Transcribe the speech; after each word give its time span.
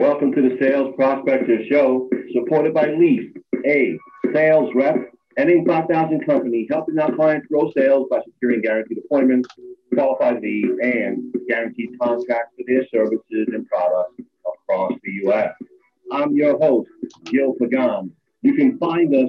Welcome 0.00 0.32
to 0.32 0.40
the 0.40 0.56
Sales 0.58 0.94
Prospector 0.96 1.66
Show, 1.70 2.08
supported 2.32 2.72
by 2.72 2.86
Lease, 2.86 3.30
a 3.66 3.98
sales 4.32 4.70
rep 4.74 4.96
and 5.36 5.50
Inc. 5.50 5.66
5000 5.66 6.24
company, 6.24 6.66
helping 6.70 6.98
our 6.98 7.14
clients 7.14 7.46
grow 7.48 7.70
sales 7.76 8.06
by 8.10 8.20
securing 8.24 8.62
guaranteed 8.62 8.96
appointments, 9.04 9.50
qualified 9.92 10.40
leads, 10.40 10.70
and 10.82 11.34
guaranteed 11.48 11.90
contracts 12.00 12.54
for 12.56 12.64
their 12.66 12.86
services 12.88 13.48
and 13.52 13.68
products 13.68 14.14
across 14.38 14.94
the 15.04 15.12
U.S. 15.24 15.52
I'm 16.10 16.34
your 16.34 16.58
host, 16.58 16.88
Gil 17.26 17.52
Pagan. 17.60 18.10
You 18.40 18.54
can 18.54 18.78
find 18.78 19.14
us 19.14 19.28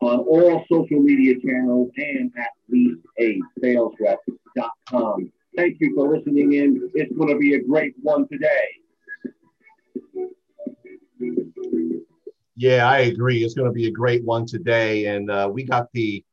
on 0.00 0.20
all 0.20 0.64
social 0.70 1.00
media 1.00 1.34
channels 1.44 1.90
and 1.96 2.30
at 2.38 2.50
leaseasalesrep.com. 2.72 5.32
Thank 5.56 5.80
you 5.80 5.92
for 5.96 6.16
listening 6.16 6.52
in. 6.52 6.88
It's 6.94 7.12
going 7.16 7.30
to 7.30 7.36
be 7.36 7.54
a 7.54 7.64
great 7.64 7.96
one 8.00 8.28
today. 8.28 8.83
Yeah, 12.56 12.88
I 12.88 13.00
agree. 13.00 13.42
It's 13.44 13.54
going 13.54 13.68
to 13.68 13.72
be 13.72 13.88
a 13.88 13.90
great 13.90 14.24
one 14.24 14.46
today. 14.46 15.06
And 15.06 15.30
uh, 15.30 15.50
we 15.52 15.64
got 15.64 15.88
the 15.92 16.24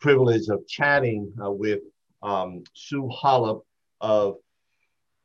privilege 0.00 0.48
of 0.48 0.66
chatting 0.66 1.32
uh, 1.42 1.50
with 1.50 1.80
um, 2.22 2.64
Sue 2.74 3.08
Holub 3.08 3.62
of 4.00 4.36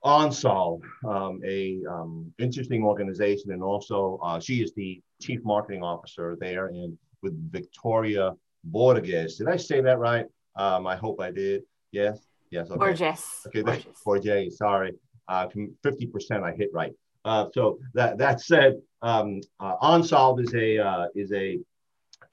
OnSolve, 0.05 0.81
um, 1.07 1.39
a 1.45 1.81
um, 1.89 2.31
interesting 2.37 2.83
organization, 2.83 3.51
and 3.51 3.63
also 3.63 4.19
uh, 4.21 4.39
she 4.39 4.61
is 4.61 4.73
the 4.75 5.01
chief 5.21 5.39
marketing 5.43 5.81
officer 5.81 6.37
there, 6.39 6.67
and 6.67 6.97
with 7.21 7.51
Victoria 7.51 8.33
Borges. 8.65 9.37
Did 9.37 9.47
I 9.47 9.55
say 9.55 9.81
that 9.81 9.99
right? 9.99 10.25
Um, 10.55 10.85
I 10.85 10.95
hope 10.97 11.21
I 11.21 11.31
did. 11.31 11.63
Yes. 11.91 12.19
Yes. 12.51 12.69
Okay. 12.69 12.77
Borges. 12.77 13.25
Okay. 13.47 13.61
Borges. 13.61 13.85
Borges. 14.03 14.57
Sorry. 14.57 14.93
Uh, 15.27 15.47
fifty 15.81 16.05
percent 16.05 16.43
I 16.43 16.51
hit 16.51 16.69
right. 16.73 16.93
Uh, 17.25 17.47
so 17.53 17.79
that 17.93 18.17
that 18.17 18.41
said, 18.41 18.81
um, 19.01 19.41
uh, 19.59 19.75
OnSolve 19.77 20.41
is 20.43 20.53
a 20.53 20.77
uh, 20.77 21.05
is 21.15 21.31
a 21.31 21.59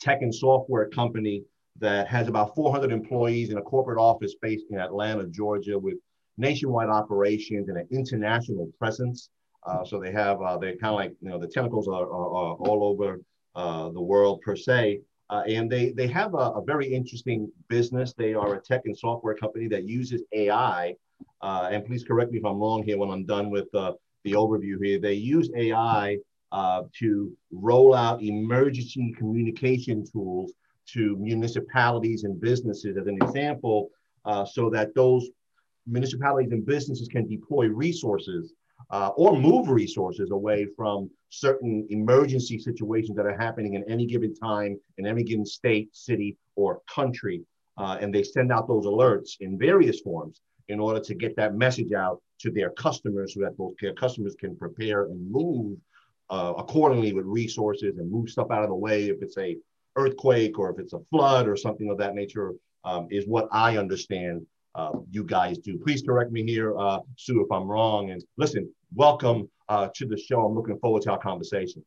tech 0.00 0.22
and 0.22 0.34
software 0.34 0.88
company 0.88 1.44
that 1.78 2.08
has 2.08 2.28
about 2.28 2.54
400 2.54 2.90
employees 2.90 3.50
in 3.50 3.58
a 3.58 3.62
corporate 3.62 3.98
office 3.98 4.34
based 4.42 4.66
in 4.70 4.78
Atlanta, 4.78 5.26
Georgia, 5.26 5.78
with 5.78 5.94
nationwide 6.36 6.88
operations 6.88 7.68
and 7.68 7.78
an 7.78 7.86
international 7.90 8.70
presence. 8.78 9.30
Uh, 9.66 9.84
so 9.84 10.00
they 10.00 10.10
have 10.10 10.40
uh, 10.42 10.58
they're 10.58 10.76
kind 10.76 10.92
of 10.92 10.96
like 10.96 11.12
you 11.20 11.28
know 11.28 11.38
the 11.38 11.46
tentacles 11.46 11.86
are, 11.86 12.04
are, 12.04 12.34
are 12.34 12.54
all 12.54 12.84
over 12.84 13.20
the 13.92 14.00
world 14.00 14.40
per 14.40 14.56
se. 14.56 15.00
And 15.30 15.70
they 15.70 15.92
they 15.92 16.08
have 16.08 16.34
a, 16.34 16.50
a, 16.58 16.64
very 16.64 16.92
interesting 16.92 17.52
business. 17.68 18.14
They 18.14 18.34
are 18.34 18.54
a 18.54 18.60
tech 18.60 18.82
and 18.86 18.98
software 18.98 19.34
company 19.34 19.68
that 19.68 19.84
uses 19.84 20.24
AI. 20.32 20.96
And 21.42 21.84
please 21.86 22.02
correct 22.02 22.32
me 22.32 22.38
if 22.38 22.44
I'm 22.44 22.58
wrong 22.58 22.82
here 22.82 22.98
when 22.98 23.10
I'm 23.10 23.24
done 23.24 23.48
with 23.48 23.68
the 24.24 24.32
overview 24.32 24.82
here. 24.82 24.98
They 24.98 25.14
use 25.14 25.50
AI 25.56 26.18
uh, 26.52 26.82
to 26.98 27.32
roll 27.52 27.94
out 27.94 28.22
emergency 28.22 29.14
communication 29.16 30.04
tools 30.10 30.52
to 30.92 31.16
municipalities 31.16 32.24
and 32.24 32.40
businesses 32.40 32.96
as 32.96 33.06
an 33.06 33.18
example, 33.22 33.90
uh, 34.24 34.44
so 34.44 34.68
that 34.70 34.94
those 34.94 35.28
municipalities 35.86 36.52
and 36.52 36.66
businesses 36.66 37.08
can 37.08 37.26
deploy 37.26 37.68
resources 37.68 38.52
uh, 38.90 39.10
or 39.16 39.38
move 39.38 39.68
resources 39.68 40.30
away 40.30 40.66
from 40.76 41.10
certain 41.28 41.86
emergency 41.90 42.58
situations 42.58 43.16
that 43.16 43.26
are 43.26 43.36
happening 43.36 43.74
in 43.74 43.84
any 43.88 44.06
given 44.06 44.34
time 44.34 44.78
in 44.98 45.06
any 45.06 45.22
given 45.22 45.46
state, 45.46 45.94
city, 45.94 46.36
or 46.56 46.80
country. 46.92 47.42
Uh, 47.78 47.96
and 48.00 48.12
they 48.12 48.22
send 48.22 48.52
out 48.52 48.66
those 48.66 48.84
alerts 48.84 49.36
in 49.40 49.58
various 49.58 50.00
forms 50.00 50.40
in 50.70 50.80
order 50.80 51.00
to 51.00 51.14
get 51.14 51.36
that 51.36 51.54
message 51.54 51.92
out 51.92 52.22
to 52.38 52.50
their 52.50 52.70
customers 52.70 53.34
so 53.34 53.40
that 53.40 53.56
those 53.58 53.74
their 53.80 53.94
customers 53.94 54.34
can 54.38 54.56
prepare 54.56 55.04
and 55.04 55.30
move 55.30 55.76
uh, 56.30 56.54
accordingly 56.56 57.12
with 57.12 57.26
resources 57.26 57.98
and 57.98 58.10
move 58.10 58.30
stuff 58.30 58.50
out 58.50 58.62
of 58.62 58.68
the 58.68 58.74
way 58.74 59.08
if 59.08 59.20
it's 59.20 59.36
a 59.36 59.56
earthquake 59.96 60.58
or 60.58 60.70
if 60.70 60.78
it's 60.78 60.92
a 60.92 61.00
flood 61.10 61.48
or 61.48 61.56
something 61.56 61.90
of 61.90 61.98
that 61.98 62.14
nature 62.14 62.54
um, 62.84 63.08
is 63.10 63.26
what 63.26 63.48
I 63.52 63.76
understand 63.76 64.46
uh, 64.74 64.92
you 65.10 65.24
guys 65.24 65.58
do. 65.58 65.78
Please 65.78 66.02
correct 66.02 66.30
me 66.30 66.44
here, 66.44 66.78
uh, 66.78 67.00
Sue, 67.16 67.42
if 67.44 67.50
I'm 67.50 67.66
wrong. 67.66 68.10
And 68.10 68.22
listen, 68.36 68.72
welcome 68.94 69.50
uh, 69.68 69.88
to 69.96 70.06
the 70.06 70.16
show. 70.16 70.46
I'm 70.46 70.54
looking 70.54 70.78
forward 70.78 71.02
to 71.02 71.12
our 71.12 71.18
conversation. 71.18 71.84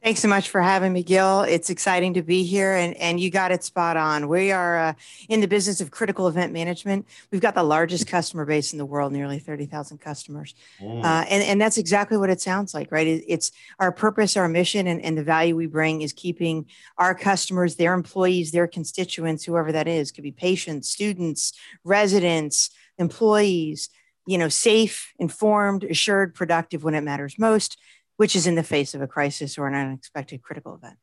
Thanks 0.00 0.20
so 0.20 0.28
much 0.28 0.48
for 0.48 0.62
having 0.62 0.92
me, 0.92 1.02
Gil. 1.02 1.42
It's 1.42 1.70
exciting 1.70 2.14
to 2.14 2.22
be 2.22 2.44
here, 2.44 2.72
and, 2.76 2.94
and 2.98 3.18
you 3.18 3.32
got 3.32 3.50
it 3.50 3.64
spot 3.64 3.96
on. 3.96 4.28
We 4.28 4.52
are 4.52 4.78
uh, 4.78 4.92
in 5.28 5.40
the 5.40 5.48
business 5.48 5.80
of 5.80 5.90
critical 5.90 6.28
event 6.28 6.52
management. 6.52 7.04
We've 7.32 7.40
got 7.40 7.56
the 7.56 7.64
largest 7.64 8.06
customer 8.06 8.44
base 8.44 8.72
in 8.72 8.78
the 8.78 8.86
world, 8.86 9.12
nearly 9.12 9.40
30,000 9.40 9.98
customers. 9.98 10.54
Mm. 10.80 11.04
Uh, 11.04 11.24
and, 11.28 11.42
and 11.42 11.60
that's 11.60 11.78
exactly 11.78 12.16
what 12.16 12.30
it 12.30 12.40
sounds 12.40 12.74
like, 12.74 12.92
right? 12.92 13.08
It, 13.08 13.24
it's 13.26 13.50
our 13.80 13.90
purpose, 13.90 14.36
our 14.36 14.48
mission, 14.48 14.86
and, 14.86 15.02
and 15.02 15.18
the 15.18 15.24
value 15.24 15.56
we 15.56 15.66
bring 15.66 16.02
is 16.02 16.12
keeping 16.12 16.66
our 16.96 17.12
customers, 17.12 17.74
their 17.74 17.92
employees, 17.92 18.52
their 18.52 18.68
constituents, 18.68 19.44
whoever 19.44 19.72
that 19.72 19.88
is, 19.88 20.12
could 20.12 20.22
be 20.22 20.30
patients, 20.30 20.88
students, 20.88 21.54
residents, 21.82 22.70
employees, 22.98 23.88
you 24.28 24.38
know, 24.38 24.48
safe, 24.48 25.12
informed, 25.18 25.82
assured, 25.82 26.36
productive 26.36 26.84
when 26.84 26.94
it 26.94 27.00
matters 27.00 27.36
most 27.36 27.78
which 28.18 28.34
is 28.36 28.46
in 28.46 28.56
the 28.56 28.62
face 28.62 28.94
of 28.94 29.00
a 29.00 29.06
crisis 29.06 29.56
or 29.56 29.68
an 29.68 29.74
unexpected 29.74 30.42
critical 30.42 30.74
event. 30.74 30.96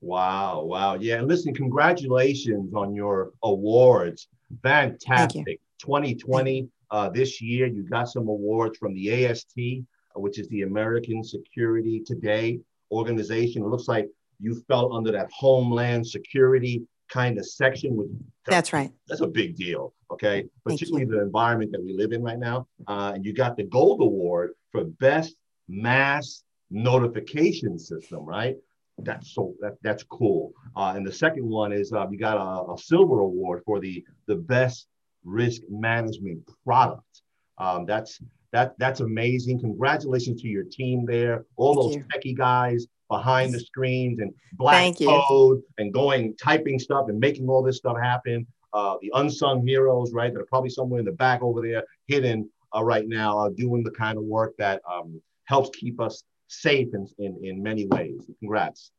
Wow, 0.00 0.64
wow. 0.64 0.94
Yeah, 0.94 1.18
and 1.18 1.28
listen, 1.28 1.54
congratulations 1.54 2.74
on 2.74 2.94
your 2.94 3.30
awards. 3.42 4.28
Fantastic. 4.62 5.60
2020, 5.78 6.68
uh, 6.90 7.08
this 7.10 7.40
year, 7.40 7.66
you 7.66 7.82
got 7.88 8.08
some 8.08 8.28
awards 8.28 8.78
from 8.78 8.94
the 8.94 9.26
AST, 9.26 9.56
uh, 9.58 10.20
which 10.20 10.38
is 10.38 10.48
the 10.48 10.62
American 10.62 11.22
Security 11.22 12.02
Today 12.04 12.58
organization. 12.90 13.62
It 13.62 13.68
looks 13.68 13.88
like 13.88 14.08
you 14.40 14.60
fell 14.68 14.92
under 14.92 15.12
that 15.12 15.30
Homeland 15.32 16.06
Security 16.06 16.82
kind 17.08 17.38
of 17.38 17.46
section. 17.46 17.96
Which, 17.96 18.08
that's 18.44 18.72
right. 18.72 18.90
That's 19.08 19.20
a 19.20 19.26
big 19.26 19.56
deal. 19.56 19.94
Okay. 20.10 20.46
Particularly 20.64 21.06
the 21.06 21.22
environment 21.22 21.70
that 21.72 21.82
we 21.82 21.92
live 21.92 22.12
in 22.12 22.22
right 22.22 22.38
now. 22.38 22.66
Uh, 22.88 23.12
and 23.14 23.24
you 23.24 23.32
got 23.32 23.56
the 23.56 23.64
Gold 23.64 24.00
Award 24.00 24.52
for 24.72 24.84
Best 24.84 25.36
Mass 25.68 26.42
notification 26.70 27.78
system, 27.78 28.24
right? 28.24 28.56
That's 28.98 29.34
so 29.34 29.54
that, 29.60 29.76
that's 29.82 30.02
cool. 30.04 30.52
Uh, 30.74 30.94
and 30.96 31.06
the 31.06 31.12
second 31.12 31.46
one 31.46 31.72
is 31.72 31.92
uh, 31.92 32.06
you 32.10 32.18
got 32.18 32.38
a, 32.38 32.72
a, 32.72 32.78
silver 32.78 33.20
award 33.20 33.62
for 33.66 33.78
the 33.78 34.04
the 34.26 34.36
best 34.36 34.88
risk 35.24 35.62
management 35.68 36.48
product. 36.64 37.22
Um, 37.58 37.84
that's 37.84 38.20
that 38.52 38.74
that's 38.78 39.00
amazing. 39.00 39.60
Congratulations 39.60 40.40
to 40.42 40.48
your 40.48 40.64
team 40.64 41.04
there. 41.04 41.44
All 41.56 41.74
Thank 41.74 41.84
those 41.84 42.24
you. 42.24 42.32
techie 42.32 42.36
guys 42.36 42.86
behind 43.08 43.52
the 43.52 43.60
screens 43.60 44.18
and 44.18 44.32
black 44.54 44.94
code 44.98 45.60
and 45.78 45.92
going 45.92 46.34
typing 46.36 46.78
stuff 46.78 47.08
and 47.08 47.20
making 47.20 47.48
all 47.48 47.62
this 47.62 47.76
stuff 47.76 47.98
happen. 47.98 48.46
Uh, 48.72 48.96
the 49.00 49.10
unsung 49.14 49.66
heroes, 49.66 50.12
right? 50.12 50.32
That 50.32 50.40
are 50.40 50.46
probably 50.46 50.70
somewhere 50.70 51.00
in 51.00 51.06
the 51.06 51.12
back 51.12 51.42
over 51.42 51.62
there, 51.62 51.84
hidden 52.08 52.50
uh, 52.74 52.82
right 52.82 53.06
now, 53.06 53.38
uh, 53.38 53.48
doing 53.50 53.82
the 53.82 53.90
kind 53.90 54.18
of 54.18 54.24
work 54.24 54.54
that 54.58 54.82
um, 54.90 55.20
helps 55.44 55.70
keep 55.78 56.00
us 56.00 56.24
safe 56.48 56.88
in, 56.94 57.08
in, 57.18 57.40
in 57.42 57.62
many 57.62 57.86
ways. 57.86 58.20
Congrats. 58.40 58.90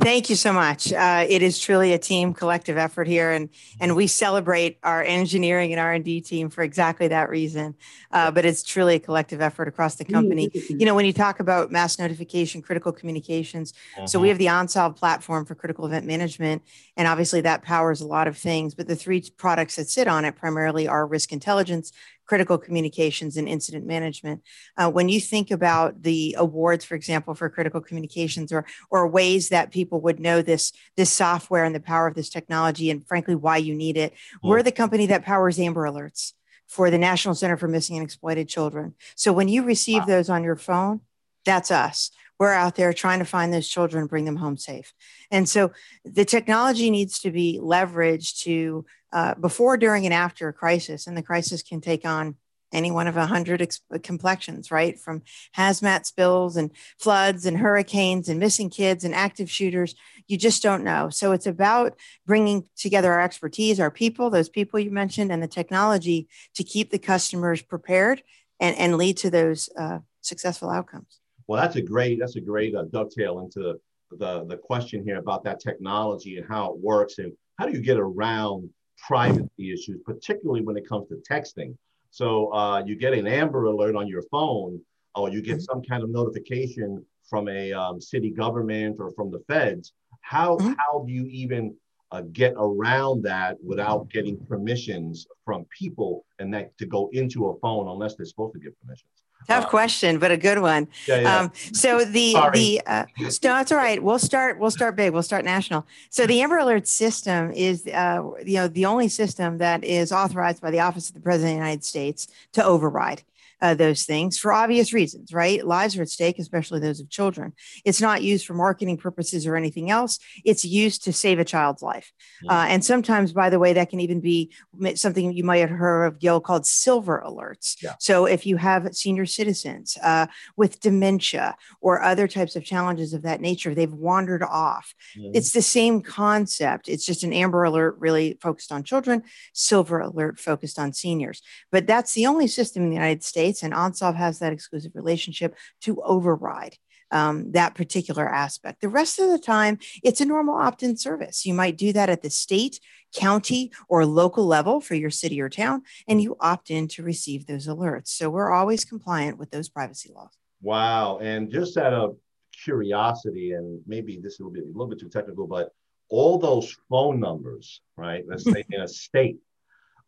Thank 0.00 0.28
you 0.28 0.34
so 0.34 0.52
much. 0.52 0.92
Uh, 0.92 1.24
it 1.28 1.40
is 1.40 1.56
truly 1.60 1.92
a 1.92 1.98
team 1.98 2.34
collective 2.34 2.76
effort 2.76 3.06
here, 3.06 3.30
and 3.30 3.48
and 3.80 3.94
we 3.94 4.08
celebrate 4.08 4.76
our 4.82 5.04
engineering 5.04 5.72
and 5.72 5.80
R 5.80 5.92
and 5.92 6.04
D 6.04 6.20
team 6.20 6.50
for 6.50 6.64
exactly 6.64 7.06
that 7.08 7.30
reason. 7.30 7.76
Uh, 8.10 8.32
but 8.32 8.44
it's 8.44 8.64
truly 8.64 8.96
a 8.96 8.98
collective 8.98 9.40
effort 9.40 9.68
across 9.68 9.94
the 9.94 10.04
company. 10.04 10.50
You 10.68 10.84
know, 10.84 10.96
when 10.96 11.06
you 11.06 11.12
talk 11.12 11.38
about 11.38 11.70
mass 11.70 11.96
notification, 11.96 12.60
critical 12.60 12.90
communications, 12.90 13.72
uh-huh. 13.96 14.08
so 14.08 14.18
we 14.18 14.26
mm-hmm. 14.26 14.30
have 14.30 14.38
the 14.38 14.46
OnSolve 14.46 14.96
platform 14.96 15.44
for 15.44 15.54
critical 15.54 15.86
event 15.86 16.06
management, 16.06 16.62
and 16.96 17.06
obviously 17.06 17.40
that 17.42 17.62
powers 17.62 18.00
a 18.00 18.06
lot 18.06 18.26
of 18.26 18.36
things. 18.36 18.74
But 18.74 18.88
the 18.88 18.96
three 18.96 19.22
products 19.36 19.76
that 19.76 19.88
sit 19.88 20.08
on 20.08 20.24
it 20.24 20.34
primarily 20.34 20.88
are 20.88 21.06
risk 21.06 21.32
intelligence, 21.32 21.92
critical 22.26 22.58
communications 22.58 23.36
and 23.36 23.48
incident 23.48 23.86
management. 23.86 24.42
Uh, 24.76 24.90
when 24.90 25.08
you 25.08 25.20
think 25.20 25.50
about 25.50 26.02
the 26.02 26.34
awards, 26.38 26.84
for 26.84 26.94
example, 26.94 27.34
for 27.34 27.48
critical 27.48 27.80
communications 27.80 28.52
or, 28.52 28.64
or 28.90 29.06
ways 29.06 29.48
that 29.50 29.70
people 29.70 30.00
would 30.00 30.20
know 30.20 30.42
this, 30.42 30.72
this 30.96 31.12
software 31.12 31.64
and 31.64 31.74
the 31.74 31.80
power 31.80 32.06
of 32.06 32.14
this 32.14 32.30
technology 32.30 32.90
and 32.90 33.06
frankly, 33.06 33.34
why 33.34 33.56
you 33.56 33.74
need 33.74 33.96
it, 33.96 34.12
mm. 34.12 34.48
we're 34.48 34.62
the 34.62 34.72
company 34.72 35.06
that 35.06 35.24
powers 35.24 35.58
Amber 35.58 35.82
Alerts 35.82 36.32
for 36.66 36.90
the 36.90 36.98
National 36.98 37.34
Center 37.34 37.56
for 37.56 37.68
Missing 37.68 37.96
and 37.96 38.04
Exploited 38.04 38.48
Children. 38.48 38.94
So 39.14 39.32
when 39.32 39.48
you 39.48 39.62
receive 39.62 40.02
wow. 40.02 40.06
those 40.06 40.30
on 40.30 40.44
your 40.44 40.56
phone, 40.56 41.00
that's 41.44 41.70
us 41.70 42.10
we're 42.38 42.52
out 42.52 42.74
there 42.74 42.92
trying 42.92 43.20
to 43.20 43.24
find 43.24 43.52
those 43.52 43.68
children 43.68 44.06
bring 44.06 44.24
them 44.24 44.36
home 44.36 44.56
safe. 44.56 44.92
And 45.30 45.48
so 45.48 45.72
the 46.04 46.24
technology 46.24 46.90
needs 46.90 47.20
to 47.20 47.30
be 47.30 47.60
leveraged 47.62 48.40
to 48.42 48.84
uh, 49.14 49.34
before, 49.36 49.76
during, 49.76 50.04
and 50.04 50.12
after 50.12 50.48
a 50.48 50.52
crisis. 50.52 51.06
And 51.06 51.16
the 51.16 51.22
crisis 51.22 51.62
can 51.62 51.80
take 51.80 52.04
on 52.04 52.34
any 52.72 52.90
one 52.90 53.06
of 53.06 53.16
a 53.16 53.26
hundred 53.26 53.62
ex- 53.62 53.80
complexions, 54.02 54.72
right? 54.72 54.98
From 54.98 55.22
hazmat 55.56 56.04
spills 56.04 56.56
and 56.56 56.72
floods 56.98 57.46
and 57.46 57.56
hurricanes 57.56 58.28
and 58.28 58.40
missing 58.40 58.68
kids 58.68 59.04
and 59.04 59.14
active 59.14 59.48
shooters. 59.48 59.94
You 60.26 60.36
just 60.36 60.62
don't 60.62 60.82
know. 60.82 61.08
So 61.10 61.30
it's 61.30 61.46
about 61.46 61.96
bringing 62.26 62.66
together 62.76 63.12
our 63.12 63.22
expertise, 63.22 63.78
our 63.78 63.92
people, 63.92 64.28
those 64.28 64.48
people 64.48 64.80
you 64.80 64.90
mentioned, 64.90 65.30
and 65.30 65.40
the 65.40 65.46
technology 65.46 66.28
to 66.56 66.64
keep 66.64 66.90
the 66.90 66.98
customers 66.98 67.62
prepared 67.62 68.22
and, 68.58 68.76
and 68.76 68.96
lead 68.96 69.16
to 69.18 69.30
those 69.30 69.68
uh, 69.78 70.00
successful 70.22 70.70
outcomes. 70.70 71.20
Well, 71.46 71.62
that's 71.62 71.76
a 71.76 71.82
great 71.82 72.18
that's 72.18 72.36
a 72.36 72.40
great 72.40 72.74
uh, 72.74 72.84
dovetail 72.90 73.38
into 73.38 73.78
the 74.10 74.44
the 74.46 74.56
question 74.56 75.04
here 75.04 75.18
about 75.18 75.44
that 75.44 75.60
technology 75.60 76.38
and 76.38 76.48
how 76.48 76.72
it 76.72 76.78
works 76.78 77.18
and 77.18 77.32
how 77.58 77.66
do 77.66 77.72
you 77.72 77.80
get 77.80 77.98
around 77.98 78.70
privacy 79.06 79.72
issues, 79.72 80.00
particularly 80.04 80.62
when 80.62 80.76
it 80.76 80.88
comes 80.88 81.08
to 81.08 81.16
texting. 81.28 81.76
So 82.10 82.52
uh, 82.52 82.82
you 82.84 82.96
get 82.96 83.12
an 83.12 83.26
Amber 83.26 83.64
Alert 83.64 83.96
on 83.96 84.06
your 84.06 84.22
phone, 84.30 84.80
or 85.14 85.30
you 85.30 85.42
get 85.42 85.56
mm-hmm. 85.56 85.60
some 85.60 85.82
kind 85.82 86.02
of 86.02 86.10
notification 86.10 87.04
from 87.28 87.48
a 87.48 87.72
um, 87.72 88.00
city 88.00 88.30
government 88.30 88.96
or 88.98 89.10
from 89.12 89.30
the 89.30 89.40
feds. 89.48 89.92
How 90.20 90.56
mm-hmm. 90.56 90.74
how 90.78 91.04
do 91.06 91.12
you 91.12 91.26
even 91.26 91.74
uh, 92.12 92.22
get 92.32 92.54
around 92.56 93.22
that 93.24 93.56
without 93.62 94.08
getting 94.10 94.38
permissions 94.46 95.26
from 95.44 95.66
people 95.76 96.24
and 96.38 96.54
that 96.54 96.76
to 96.78 96.86
go 96.86 97.10
into 97.12 97.48
a 97.48 97.58
phone 97.58 97.88
unless 97.88 98.14
they're 98.14 98.26
supposed 98.26 98.54
to 98.54 98.60
give 98.60 98.78
permissions? 98.80 99.23
Tough 99.48 99.68
question, 99.68 100.18
but 100.18 100.30
a 100.30 100.36
good 100.36 100.58
one. 100.58 100.88
Yeah, 101.06 101.20
yeah. 101.20 101.38
Um, 101.38 101.52
so 101.72 102.04
the 102.04 102.32
Sorry. 102.32 102.58
the 102.58 102.82
uh, 102.86 103.04
no, 103.18 103.28
that's 103.40 103.72
all 103.72 103.78
right. 103.78 104.02
We'll 104.02 104.18
start. 104.18 104.58
We'll 104.58 104.70
start 104.70 104.96
big. 104.96 105.12
We'll 105.12 105.22
start 105.22 105.44
national. 105.44 105.86
So 106.10 106.26
the 106.26 106.40
Amber 106.40 106.58
Alert 106.58 106.88
system 106.88 107.52
is, 107.52 107.86
uh, 107.86 108.22
you 108.44 108.54
know, 108.54 108.68
the 108.68 108.86
only 108.86 109.08
system 109.08 109.58
that 109.58 109.84
is 109.84 110.12
authorized 110.12 110.60
by 110.60 110.70
the 110.70 110.80
Office 110.80 111.08
of 111.08 111.14
the 111.14 111.20
President 111.20 111.52
of 111.52 111.58
the 111.58 111.64
United 111.64 111.84
States 111.84 112.28
to 112.52 112.64
override 112.64 113.22
uh, 113.64 113.72
those 113.72 114.04
things 114.04 114.36
for 114.36 114.52
obvious 114.52 114.92
reasons, 114.92 115.32
right? 115.32 115.66
Lives 115.66 115.96
are 115.96 116.02
at 116.02 116.10
stake, 116.10 116.38
especially 116.38 116.80
those 116.80 117.00
of 117.00 117.08
children. 117.08 117.54
It's 117.86 118.00
not 118.00 118.22
used 118.22 118.44
for 118.44 118.52
marketing 118.52 118.98
purposes 118.98 119.46
or 119.46 119.56
anything 119.56 119.90
else. 119.90 120.18
It's 120.44 120.66
used 120.66 121.02
to 121.04 121.14
save 121.14 121.38
a 121.38 121.46
child's 121.46 121.80
life. 121.80 122.12
Uh, 122.46 122.66
and 122.68 122.84
sometimes, 122.84 123.32
by 123.32 123.48
the 123.48 123.58
way, 123.58 123.72
that 123.72 123.88
can 123.88 124.00
even 124.00 124.20
be 124.20 124.52
something 124.96 125.32
you 125.32 125.44
might 125.44 125.58
have 125.58 125.70
heard 125.70 126.04
of, 126.04 126.18
Gil, 126.18 126.40
called 126.40 126.66
silver 126.66 127.22
alerts. 127.26 127.82
Yeah. 127.82 127.94
So 127.98 128.26
if 128.26 128.44
you 128.44 128.58
have 128.58 128.94
senior 128.94 129.24
citizens 129.24 129.96
uh, 130.02 130.26
with 130.58 130.80
dementia 130.80 131.56
or 131.80 132.02
other 132.02 132.28
types 132.28 132.56
of 132.56 132.64
challenges 132.64 133.14
of 133.14 133.22
that 133.22 133.40
nature, 133.40 133.74
they've 133.74 133.90
wandered 133.90 134.42
off. 134.42 134.94
Mm-hmm. 135.16 135.30
It's 135.36 135.52
the 135.52 135.62
same 135.62 136.02
concept. 136.02 136.86
It's 136.86 137.06
just 137.06 137.22
an 137.22 137.32
Amber 137.32 137.64
Alert 137.64 137.96
really 137.98 138.36
focused 138.42 138.72
on 138.72 138.84
children, 138.84 139.22
Silver 139.54 140.00
Alert 140.00 140.38
focused 140.38 140.78
on 140.78 140.92
seniors. 140.92 141.40
But 141.72 141.86
that's 141.86 142.12
the 142.12 142.26
only 142.26 142.46
system 142.46 142.82
in 142.82 142.90
the 142.90 142.96
United 142.96 143.24
States 143.24 143.53
And 143.62 143.72
OnSolve 143.72 144.16
has 144.16 144.38
that 144.38 144.52
exclusive 144.52 144.92
relationship 144.94 145.56
to 145.82 146.00
override 146.02 146.76
um, 147.10 147.52
that 147.52 147.74
particular 147.74 148.28
aspect. 148.28 148.80
The 148.80 148.88
rest 148.88 149.18
of 149.18 149.30
the 149.30 149.38
time, 149.38 149.78
it's 150.02 150.20
a 150.20 150.24
normal 150.24 150.56
opt 150.56 150.82
in 150.82 150.96
service. 150.96 151.46
You 151.46 151.54
might 151.54 151.76
do 151.76 151.92
that 151.92 152.10
at 152.10 152.22
the 152.22 152.30
state, 152.30 152.80
county, 153.14 153.70
or 153.88 154.04
local 154.04 154.44
level 154.44 154.80
for 154.80 154.94
your 154.94 155.10
city 155.10 155.40
or 155.40 155.48
town, 155.48 155.82
and 156.08 156.20
you 156.20 156.36
opt 156.40 156.70
in 156.70 156.88
to 156.88 157.02
receive 157.02 157.46
those 157.46 157.68
alerts. 157.68 158.08
So 158.08 158.30
we're 158.30 158.52
always 158.52 158.84
compliant 158.84 159.38
with 159.38 159.50
those 159.50 159.68
privacy 159.68 160.10
laws. 160.14 160.36
Wow. 160.60 161.18
And 161.18 161.50
just 161.50 161.76
out 161.76 161.92
of 161.92 162.16
curiosity, 162.64 163.52
and 163.52 163.80
maybe 163.86 164.18
this 164.22 164.38
will 164.38 164.50
be 164.50 164.60
a 164.60 164.64
little 164.64 164.88
bit 164.88 164.98
too 164.98 165.08
technical, 165.08 165.46
but 165.46 165.70
all 166.08 166.38
those 166.38 166.76
phone 166.90 167.20
numbers, 167.20 167.80
right? 167.96 168.24
Let's 168.26 168.44
say 168.44 168.64
in 168.70 168.80
a 168.80 168.88
state, 168.88 169.38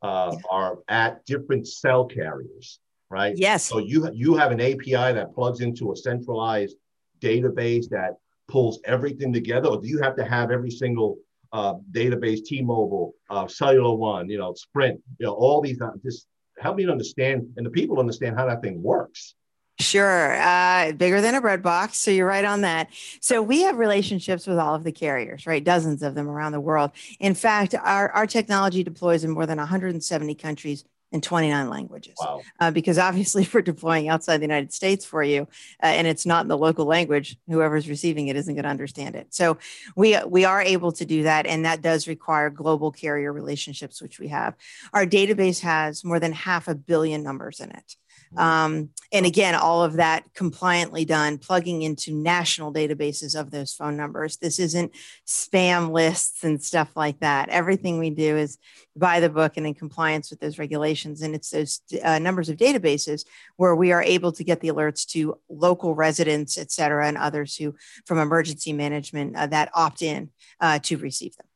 uh, 0.03 0.37
are 0.51 0.79
at 0.89 1.25
different 1.25 1.67
cell 1.67 2.05
carriers 2.05 2.81
right? 3.11 3.35
Yes. 3.37 3.64
So 3.64 3.79
you 3.79 4.11
you 4.12 4.35
have 4.37 4.53
an 4.53 4.61
API 4.61 5.12
that 5.14 5.32
plugs 5.35 5.61
into 5.61 5.93
a 5.93 5.97
centralized 5.97 6.76
database 7.20 7.88
that 7.91 8.17
pulls 8.49 8.81
everything 8.85 9.32
together, 9.32 9.69
or 9.69 9.81
do 9.81 9.88
you 9.88 10.00
have 10.00 10.17
to 10.17 10.25
have 10.25 10.50
every 10.50 10.70
single 10.70 11.19
uh, 11.53 11.75
database, 11.93 12.44
T-Mobile, 12.44 13.14
uh, 13.31 13.47
Cellular 13.47 13.94
One, 13.94 14.29
you 14.29 14.38
know, 14.38 14.55
Sprint, 14.55 15.00
you 15.19 15.26
know, 15.26 15.32
all 15.32 15.61
these? 15.61 15.81
Uh, 15.81 15.91
just 16.05 16.26
help 16.58 16.76
me 16.76 16.88
understand, 16.88 17.49
and 17.56 17.67
the 17.67 17.70
people 17.70 17.99
understand 17.99 18.37
how 18.37 18.47
that 18.47 18.62
thing 18.62 18.82
works. 18.82 19.35
Sure. 19.79 20.32
Uh, 20.41 20.93
bigger 20.93 21.20
than 21.20 21.35
a 21.35 21.41
bread 21.41 21.62
box. 21.62 21.99
So 21.99 22.11
you're 22.11 22.26
right 22.26 22.47
on 22.47 22.62
that. 22.62 22.88
So 23.20 23.43
we 23.43 23.62
have 23.62 23.76
relationships 23.76 24.47
with 24.47 24.59
all 24.59 24.75
of 24.75 24.85
the 24.85 24.93
carriers, 24.93 25.47
right? 25.47 25.62
Dozens 25.62 26.02
of 26.02 26.14
them 26.14 26.31
around 26.31 26.52
the 26.52 26.61
world. 26.61 26.93
In 27.20 27.35
fact, 27.35 27.75
our, 27.75 28.11
our 28.12 28.26
technology 28.26 28.82
deploys 28.82 29.23
in 29.23 29.31
more 29.31 29.44
than 29.44 29.59
170 29.59 30.35
countries 30.37 30.85
in 31.12 31.20
29 31.20 31.69
languages. 31.69 32.14
Wow. 32.20 32.43
Uh, 32.58 32.70
because 32.70 32.99
obviously, 32.99 33.43
if 33.43 33.55
we're 33.55 33.62
deploying 33.62 34.08
outside 34.08 34.38
the 34.38 34.44
United 34.44 34.73
States 34.73 35.05
for 35.05 35.23
you, 35.23 35.43
uh, 35.82 35.87
and 35.87 36.06
it's 36.06 36.26
not 36.26 36.43
in 36.43 36.49
the 36.49 36.58
local 36.58 36.85
language, 36.85 37.37
whoever's 37.49 37.88
receiving 37.88 38.29
it 38.29 38.37
isn't 38.37 38.55
going 38.55 38.64
to 38.64 38.69
understand 38.69 39.14
it. 39.14 39.29
So 39.31 39.58
we 39.94 40.19
we 40.26 40.44
are 40.44 40.62
able 40.62 40.93
to 40.93 41.05
do 41.05 41.23
that, 41.25 41.47
and 41.47 41.64
that 41.64 41.82
does 41.82 42.08
require 42.08 42.50
global 42.50 42.91
carrier 42.91 43.32
relationships, 43.32 44.03
which 44.03 44.19
we 44.19 44.29
have. 44.29 44.55
Our 44.93 45.06
database 45.06 45.61
has 45.61 46.05
more 46.05 46.20
than 46.20 46.32
half 46.32 46.69
a 46.69 46.75
billion 46.75 47.23
numbers 47.23 47.61
in 47.61 47.70
it. 47.70 47.97
Um, 48.38 48.91
and 49.12 49.25
again, 49.25 49.55
all 49.55 49.83
of 49.83 49.94
that 49.94 50.25
compliantly 50.35 51.05
done, 51.05 51.38
plugging 51.38 51.83
into 51.83 52.12
national 52.12 52.73
databases 52.73 53.38
of 53.38 53.50
those 53.50 53.73
phone 53.73 53.97
numbers. 53.97 54.37
This 54.37 54.59
isn't 54.59 54.93
spam 55.27 55.91
lists 55.91 56.44
and 56.44 56.62
stuff 56.62 56.91
like 56.97 57.21
that. 57.21 57.49
Everything 57.49 57.99
we 57.99 58.11
do 58.11 58.37
is 58.37 58.59
by 58.97 59.21
the 59.21 59.29
book 59.29 59.56
and 59.56 59.67
in 59.67 59.75
compliance 59.75 60.31
with 60.31 60.41
those 60.41 60.59
regulations. 60.59 61.23
And 61.23 61.35
it's 61.35 61.50
those 61.50 61.81
uh, 62.03 62.19
numbers 62.19 62.49
of 62.49 62.56
databases 62.56 63.25
where 63.56 63.77
we 63.77 63.93
are 63.93 64.03
able 64.03 64.33
to 64.33 64.44
get 64.44 64.61
the 64.61 64.69
alerts 64.69 65.06
to 65.12 65.38
local 65.49 65.94
residents, 65.94 66.59
et 66.59 66.73
cetera, 66.73 67.06
and 67.06 67.17
others 67.17 67.56
who, 67.56 67.75
from 68.06 68.19
emergency 68.19 68.73
management, 68.73 69.37
uh, 69.37 69.47
that 69.47 69.71
opt 69.75 70.03
in 70.03 70.31
uh, 70.61 70.79
to 70.81 70.97
receive 70.97 71.37
them. 71.37 71.47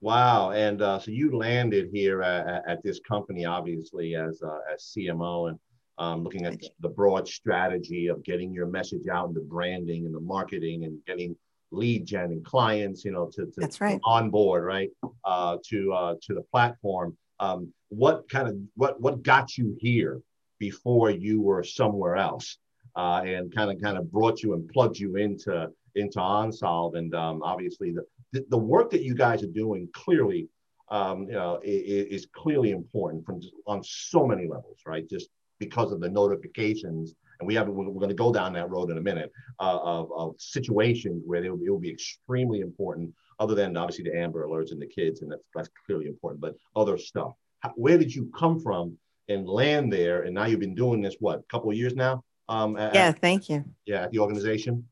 Wow. 0.00 0.50
And 0.50 0.82
uh, 0.82 0.98
so 0.98 1.10
you 1.10 1.34
landed 1.34 1.88
here 1.90 2.22
at, 2.22 2.62
at, 2.68 2.82
this 2.82 3.00
company, 3.00 3.46
obviously, 3.46 4.14
as, 4.14 4.42
uh, 4.42 4.58
as 4.70 4.94
CMO. 4.94 5.48
And 5.48 5.58
um, 5.98 6.24
looking 6.24 6.44
at 6.44 6.60
the 6.80 6.88
broad 6.88 7.28
strategy 7.28 8.08
of 8.08 8.24
getting 8.24 8.52
your 8.52 8.66
message 8.66 9.06
out 9.08 9.28
and 9.28 9.36
the 9.36 9.40
branding 9.40 10.06
and 10.06 10.14
the 10.14 10.20
marketing 10.20 10.84
and 10.84 10.98
getting 11.06 11.36
lead 11.70 12.06
gen 12.06 12.26
and 12.26 12.44
clients, 12.44 13.04
you 13.04 13.12
know, 13.12 13.26
to, 13.26 13.46
to, 13.46 13.52
That's 13.60 13.80
right. 13.80 14.00
on 14.04 14.30
board, 14.30 14.64
right, 14.64 14.90
uh, 15.24 15.58
to 15.68 15.92
uh, 15.92 16.14
to 16.22 16.34
the 16.34 16.42
platform. 16.42 17.16
Um, 17.40 17.72
what 17.88 18.28
kind 18.28 18.48
of 18.48 18.56
what 18.74 19.00
what 19.00 19.22
got 19.22 19.56
you 19.56 19.76
here 19.78 20.20
before 20.58 21.10
you 21.10 21.40
were 21.40 21.62
somewhere 21.62 22.16
else, 22.16 22.58
uh, 22.96 23.22
and 23.24 23.54
kind 23.54 23.70
of 23.70 23.82
kind 23.82 23.98
of 23.98 24.10
brought 24.10 24.42
you 24.42 24.54
and 24.54 24.68
plugged 24.68 24.98
you 24.98 25.16
into 25.16 25.68
into 25.94 26.18
OnSolve, 26.18 26.96
and 26.96 27.14
um, 27.14 27.42
obviously 27.42 27.92
the, 27.92 28.04
the, 28.32 28.44
the 28.50 28.58
work 28.58 28.90
that 28.90 29.02
you 29.02 29.14
guys 29.14 29.42
are 29.42 29.48
doing 29.48 29.88
clearly. 29.92 30.48
Um, 30.90 31.22
you 31.22 31.32
know, 31.32 31.60
is, 31.64 32.06
is 32.08 32.26
clearly 32.26 32.70
important 32.70 33.24
from 33.24 33.40
just 33.40 33.54
on 33.66 33.82
so 33.82 34.26
many 34.26 34.46
levels, 34.46 34.80
right? 34.86 35.08
Just 35.08 35.30
because 35.58 35.92
of 35.92 36.00
the 36.00 36.08
notifications. 36.08 37.14
And 37.40 37.46
we 37.46 37.54
have 37.54 37.68
we're, 37.68 37.88
we're 37.88 38.00
going 38.00 38.08
to 38.08 38.14
go 38.14 38.32
down 38.32 38.52
that 38.54 38.70
road 38.70 38.90
in 38.90 38.98
a 38.98 39.00
minute 39.00 39.32
uh, 39.60 39.78
of, 39.82 40.10
of 40.16 40.34
situations 40.38 41.22
where 41.26 41.44
it 41.44 41.50
will, 41.50 41.60
it 41.64 41.70
will 41.70 41.78
be 41.78 41.90
extremely 41.90 42.60
important, 42.60 43.12
other 43.40 43.54
than 43.54 43.76
obviously 43.76 44.04
the 44.04 44.16
Amber 44.16 44.46
Alerts 44.46 44.70
and 44.70 44.80
the 44.80 44.86
kids, 44.86 45.22
and 45.22 45.32
that's, 45.32 45.42
that's 45.54 45.68
clearly 45.86 46.06
important, 46.06 46.40
but 46.40 46.54
other 46.76 46.96
stuff. 46.96 47.32
How, 47.60 47.72
where 47.76 47.98
did 47.98 48.14
you 48.14 48.30
come 48.38 48.60
from 48.60 48.96
and 49.28 49.48
land 49.48 49.92
there? 49.92 50.22
And 50.22 50.34
now 50.34 50.44
you've 50.44 50.60
been 50.60 50.74
doing 50.74 51.00
this, 51.00 51.16
what, 51.18 51.40
a 51.40 51.42
couple 51.44 51.70
of 51.70 51.76
years 51.76 51.94
now? 51.94 52.22
Um, 52.48 52.76
at, 52.76 52.94
yeah, 52.94 53.10
thank 53.10 53.48
you. 53.48 53.64
Yeah, 53.86 54.02
at 54.02 54.10
the 54.12 54.18
organization. 54.18 54.86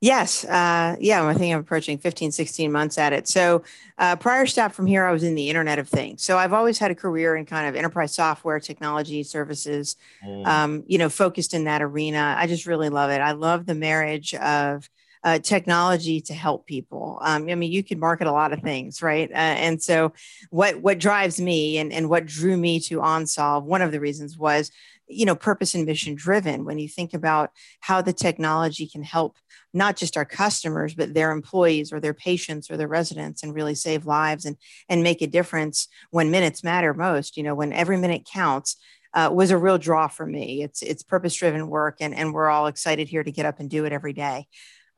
Yes. 0.00 0.46
Uh, 0.46 0.96
yeah. 0.98 1.26
I 1.26 1.34
think 1.34 1.54
I'm 1.54 1.60
approaching 1.60 1.98
15, 1.98 2.32
16 2.32 2.72
months 2.72 2.96
at 2.96 3.12
it. 3.12 3.28
So, 3.28 3.62
uh, 3.98 4.16
prior 4.16 4.46
stop 4.46 4.72
from 4.72 4.86
here, 4.86 5.04
I 5.04 5.12
was 5.12 5.22
in 5.22 5.34
the 5.34 5.50
Internet 5.50 5.78
of 5.78 5.88
Things. 5.88 6.24
So, 6.24 6.38
I've 6.38 6.54
always 6.54 6.78
had 6.78 6.90
a 6.90 6.94
career 6.94 7.36
in 7.36 7.44
kind 7.44 7.68
of 7.68 7.76
enterprise 7.76 8.14
software, 8.14 8.58
technology, 8.60 9.22
services, 9.22 9.96
mm. 10.24 10.46
um, 10.46 10.84
you 10.86 10.96
know, 10.96 11.10
focused 11.10 11.52
in 11.52 11.64
that 11.64 11.82
arena. 11.82 12.34
I 12.38 12.46
just 12.46 12.66
really 12.66 12.88
love 12.88 13.10
it. 13.10 13.20
I 13.20 13.32
love 13.32 13.66
the 13.66 13.74
marriage 13.74 14.34
of 14.34 14.88
uh, 15.22 15.38
technology 15.38 16.22
to 16.22 16.32
help 16.32 16.66
people. 16.66 17.18
Um, 17.20 17.48
I 17.50 17.54
mean, 17.54 17.70
you 17.70 17.82
can 17.84 17.98
market 17.98 18.26
a 18.26 18.32
lot 18.32 18.54
of 18.54 18.60
things, 18.60 19.02
right? 19.02 19.30
Uh, 19.30 19.34
and 19.34 19.82
so, 19.82 20.14
what 20.48 20.80
what 20.80 20.98
drives 20.98 21.38
me 21.38 21.76
and, 21.76 21.92
and 21.92 22.08
what 22.08 22.24
drew 22.24 22.56
me 22.56 22.80
to 22.80 23.00
OnSolve, 23.00 23.64
one 23.64 23.82
of 23.82 23.92
the 23.92 24.00
reasons 24.00 24.38
was, 24.38 24.70
you 25.10 25.26
know, 25.26 25.34
purpose 25.34 25.74
and 25.74 25.84
mission 25.84 26.14
driven. 26.14 26.64
When 26.64 26.78
you 26.78 26.88
think 26.88 27.12
about 27.14 27.50
how 27.80 28.00
the 28.00 28.12
technology 28.12 28.86
can 28.86 29.02
help 29.02 29.36
not 29.72 29.96
just 29.96 30.16
our 30.16 30.24
customers, 30.24 30.94
but 30.94 31.14
their 31.14 31.30
employees 31.30 31.92
or 31.92 32.00
their 32.00 32.14
patients 32.14 32.70
or 32.70 32.76
their 32.76 32.88
residents 32.88 33.42
and 33.42 33.54
really 33.54 33.74
save 33.74 34.06
lives 34.06 34.44
and, 34.44 34.56
and 34.88 35.02
make 35.02 35.22
a 35.22 35.26
difference 35.26 35.88
when 36.10 36.30
minutes 36.30 36.64
matter 36.64 36.94
most, 36.94 37.36
you 37.36 37.42
know, 37.42 37.54
when 37.54 37.72
every 37.72 37.96
minute 37.96 38.28
counts. 38.30 38.76
Uh, 39.12 39.28
was 39.32 39.50
a 39.50 39.58
real 39.58 39.76
draw 39.76 40.06
for 40.06 40.24
me. 40.24 40.62
It's 40.62 40.82
it's 40.82 41.02
purpose 41.02 41.34
driven 41.34 41.66
work, 41.66 41.96
and 41.98 42.14
and 42.14 42.32
we're 42.32 42.48
all 42.48 42.68
excited 42.68 43.08
here 43.08 43.24
to 43.24 43.32
get 43.32 43.44
up 43.44 43.58
and 43.58 43.68
do 43.68 43.84
it 43.84 43.92
every 43.92 44.12
day. 44.12 44.46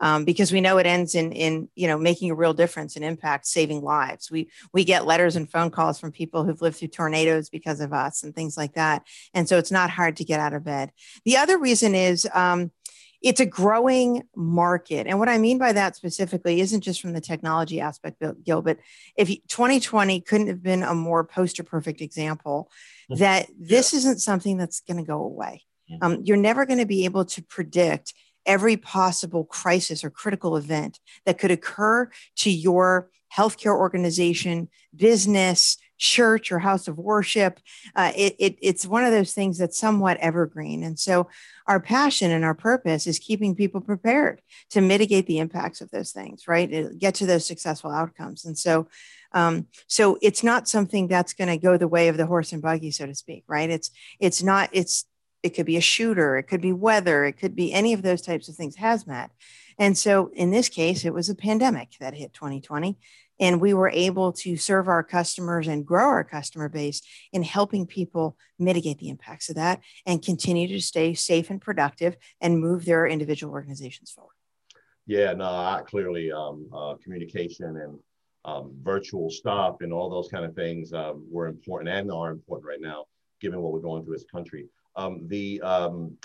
Um, 0.00 0.24
because 0.24 0.50
we 0.50 0.60
know 0.60 0.78
it 0.78 0.86
ends 0.86 1.14
in 1.14 1.32
in 1.32 1.68
you 1.76 1.86
know 1.86 1.96
making 1.96 2.30
a 2.30 2.34
real 2.34 2.54
difference 2.54 2.96
and 2.96 3.04
impact 3.04 3.46
saving 3.46 3.82
lives 3.82 4.30
we 4.30 4.50
we 4.72 4.84
get 4.84 5.06
letters 5.06 5.36
and 5.36 5.50
phone 5.50 5.70
calls 5.70 6.00
from 6.00 6.10
people 6.10 6.44
who've 6.44 6.60
lived 6.60 6.76
through 6.76 6.88
tornadoes 6.88 7.48
because 7.50 7.80
of 7.80 7.92
us 7.92 8.24
and 8.24 8.34
things 8.34 8.56
like 8.56 8.74
that 8.74 9.06
and 9.32 9.48
so 9.48 9.58
it's 9.58 9.70
not 9.70 9.90
hard 9.90 10.16
to 10.16 10.24
get 10.24 10.40
out 10.40 10.54
of 10.54 10.64
bed 10.64 10.90
the 11.24 11.36
other 11.36 11.56
reason 11.56 11.94
is 11.94 12.28
um, 12.34 12.72
it's 13.22 13.40
a 13.40 13.46
growing 13.46 14.22
market. 14.34 15.06
And 15.06 15.18
what 15.18 15.28
I 15.28 15.38
mean 15.38 15.58
by 15.58 15.72
that 15.72 15.96
specifically 15.96 16.60
isn't 16.60 16.80
just 16.80 17.00
from 17.00 17.12
the 17.12 17.20
technology 17.20 17.80
aspect, 17.80 18.22
Gil, 18.44 18.62
but 18.62 18.78
if 19.16 19.28
2020 19.28 20.20
couldn't 20.22 20.48
have 20.48 20.62
been 20.62 20.82
a 20.82 20.94
more 20.94 21.24
poster 21.24 21.62
perfect 21.62 22.00
example 22.00 22.70
mm-hmm. 23.10 23.20
that 23.20 23.48
this 23.58 23.92
yeah. 23.92 23.98
isn't 23.98 24.18
something 24.18 24.56
that's 24.56 24.80
going 24.80 24.96
to 24.96 25.06
go 25.06 25.22
away. 25.22 25.62
Mm-hmm. 25.90 26.04
Um, 26.04 26.20
you're 26.24 26.36
never 26.36 26.66
going 26.66 26.80
to 26.80 26.86
be 26.86 27.04
able 27.04 27.24
to 27.26 27.42
predict 27.42 28.12
every 28.46 28.76
possible 28.76 29.44
crisis 29.44 30.04
or 30.04 30.10
critical 30.10 30.56
event 30.56 30.98
that 31.26 31.38
could 31.38 31.50
occur 31.50 32.10
to 32.36 32.50
your 32.50 33.10
healthcare 33.34 33.76
organization, 33.76 34.68
business, 34.94 35.78
church 36.02 36.50
or 36.50 36.58
house 36.58 36.88
of 36.88 36.98
worship. 36.98 37.60
Uh, 37.94 38.10
it, 38.16 38.34
it, 38.40 38.56
it's 38.60 38.84
one 38.84 39.04
of 39.04 39.12
those 39.12 39.32
things 39.32 39.56
that's 39.56 39.78
somewhat 39.78 40.16
evergreen. 40.18 40.82
And 40.82 40.98
so 40.98 41.28
our 41.68 41.78
passion 41.78 42.32
and 42.32 42.44
our 42.44 42.54
purpose 42.54 43.06
is 43.06 43.20
keeping 43.20 43.54
people 43.54 43.80
prepared 43.80 44.42
to 44.70 44.80
mitigate 44.80 45.26
the 45.26 45.38
impacts 45.38 45.80
of 45.80 45.90
those 45.92 46.10
things, 46.10 46.48
right? 46.48 46.98
Get 46.98 47.14
to 47.16 47.26
those 47.26 47.46
successful 47.46 47.92
outcomes. 47.92 48.44
And 48.44 48.58
so, 48.58 48.88
um, 49.30 49.68
so 49.86 50.18
it's 50.20 50.42
not 50.42 50.66
something 50.66 51.06
that's 51.06 51.34
going 51.34 51.48
to 51.48 51.56
go 51.56 51.76
the 51.76 51.86
way 51.86 52.08
of 52.08 52.16
the 52.16 52.26
horse 52.26 52.52
and 52.52 52.60
buggy, 52.60 52.90
so 52.90 53.06
to 53.06 53.14
speak, 53.14 53.44
right? 53.46 53.70
It's, 53.70 53.92
it's 54.18 54.42
not, 54.42 54.70
it's, 54.72 55.04
it 55.42 55.50
could 55.50 55.66
be 55.66 55.76
a 55.76 55.80
shooter, 55.80 56.36
it 56.36 56.44
could 56.44 56.60
be 56.60 56.72
weather, 56.72 57.24
it 57.24 57.38
could 57.38 57.54
be 57.54 57.72
any 57.72 57.92
of 57.92 58.02
those 58.02 58.22
types 58.22 58.48
of 58.48 58.54
things, 58.54 58.76
hazmat. 58.76 59.30
And 59.78 59.96
so 59.96 60.30
in 60.34 60.50
this 60.50 60.68
case, 60.68 61.04
it 61.04 61.14
was 61.14 61.28
a 61.28 61.34
pandemic 61.34 61.90
that 62.00 62.14
hit 62.14 62.34
2020 62.34 62.96
and 63.40 63.60
we 63.60 63.74
were 63.74 63.90
able 63.90 64.32
to 64.32 64.56
serve 64.56 64.88
our 64.88 65.02
customers 65.02 65.66
and 65.66 65.84
grow 65.84 66.06
our 66.06 66.22
customer 66.22 66.68
base 66.68 67.02
in 67.32 67.42
helping 67.42 67.86
people 67.86 68.36
mitigate 68.58 68.98
the 68.98 69.08
impacts 69.08 69.48
of 69.48 69.56
that 69.56 69.80
and 70.06 70.22
continue 70.22 70.68
to 70.68 70.80
stay 70.80 71.14
safe 71.14 71.50
and 71.50 71.60
productive 71.60 72.16
and 72.40 72.60
move 72.60 72.84
their 72.84 73.06
individual 73.06 73.52
organizations 73.52 74.10
forward. 74.10 74.34
Yeah, 75.06 75.32
no, 75.32 75.46
I, 75.46 75.82
clearly 75.84 76.30
um, 76.30 76.68
uh, 76.72 76.94
communication 77.02 77.76
and 77.76 77.98
um, 78.44 78.72
virtual 78.82 79.30
stuff 79.30 79.76
and 79.80 79.92
all 79.92 80.08
those 80.08 80.28
kind 80.28 80.44
of 80.44 80.54
things 80.54 80.92
um, 80.92 81.26
were 81.28 81.48
important 81.48 81.90
and 81.90 82.12
are 82.12 82.30
important 82.30 82.68
right 82.68 82.80
now, 82.80 83.06
given 83.40 83.60
what 83.60 83.72
we're 83.72 83.80
going 83.80 84.04
through 84.04 84.14
as 84.14 84.22
a 84.22 84.32
country. 84.32 84.66
Um, 84.96 85.26
the 85.28 85.60
um, 85.62 86.16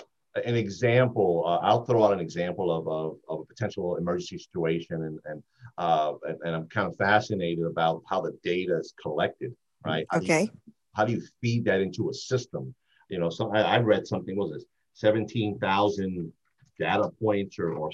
an 0.44 0.54
example, 0.54 1.44
uh, 1.46 1.66
I'll 1.66 1.84
throw 1.84 2.04
out 2.04 2.12
an 2.12 2.20
example 2.20 2.70
of, 2.70 2.86
of, 2.86 3.16
of, 3.28 3.40
a 3.40 3.44
potential 3.44 3.96
emergency 3.96 4.38
situation, 4.38 5.02
and 5.04 5.18
and, 5.24 5.42
uh, 5.78 6.14
and, 6.26 6.38
and 6.44 6.56
I'm 6.56 6.68
kind 6.68 6.86
of 6.86 6.96
fascinated 6.96 7.64
about 7.64 8.02
how 8.08 8.20
the 8.20 8.36
data 8.42 8.78
is 8.78 8.94
collected, 9.00 9.54
right? 9.84 10.06
How 10.10 10.18
okay. 10.18 10.46
Do 10.46 10.52
you, 10.66 10.72
how 10.94 11.04
do 11.04 11.12
you 11.12 11.22
feed 11.40 11.64
that 11.64 11.80
into 11.80 12.10
a 12.10 12.14
system? 12.14 12.74
You 13.08 13.18
know, 13.18 13.30
so 13.30 13.52
I, 13.54 13.62
I 13.62 13.78
read 13.78 14.06
something. 14.06 14.36
was 14.36 14.62
it 14.62 14.68
seventeen 14.94 15.58
thousand 15.58 16.32
data 16.78 17.10
points 17.20 17.58
or 17.58 17.72
or 17.72 17.90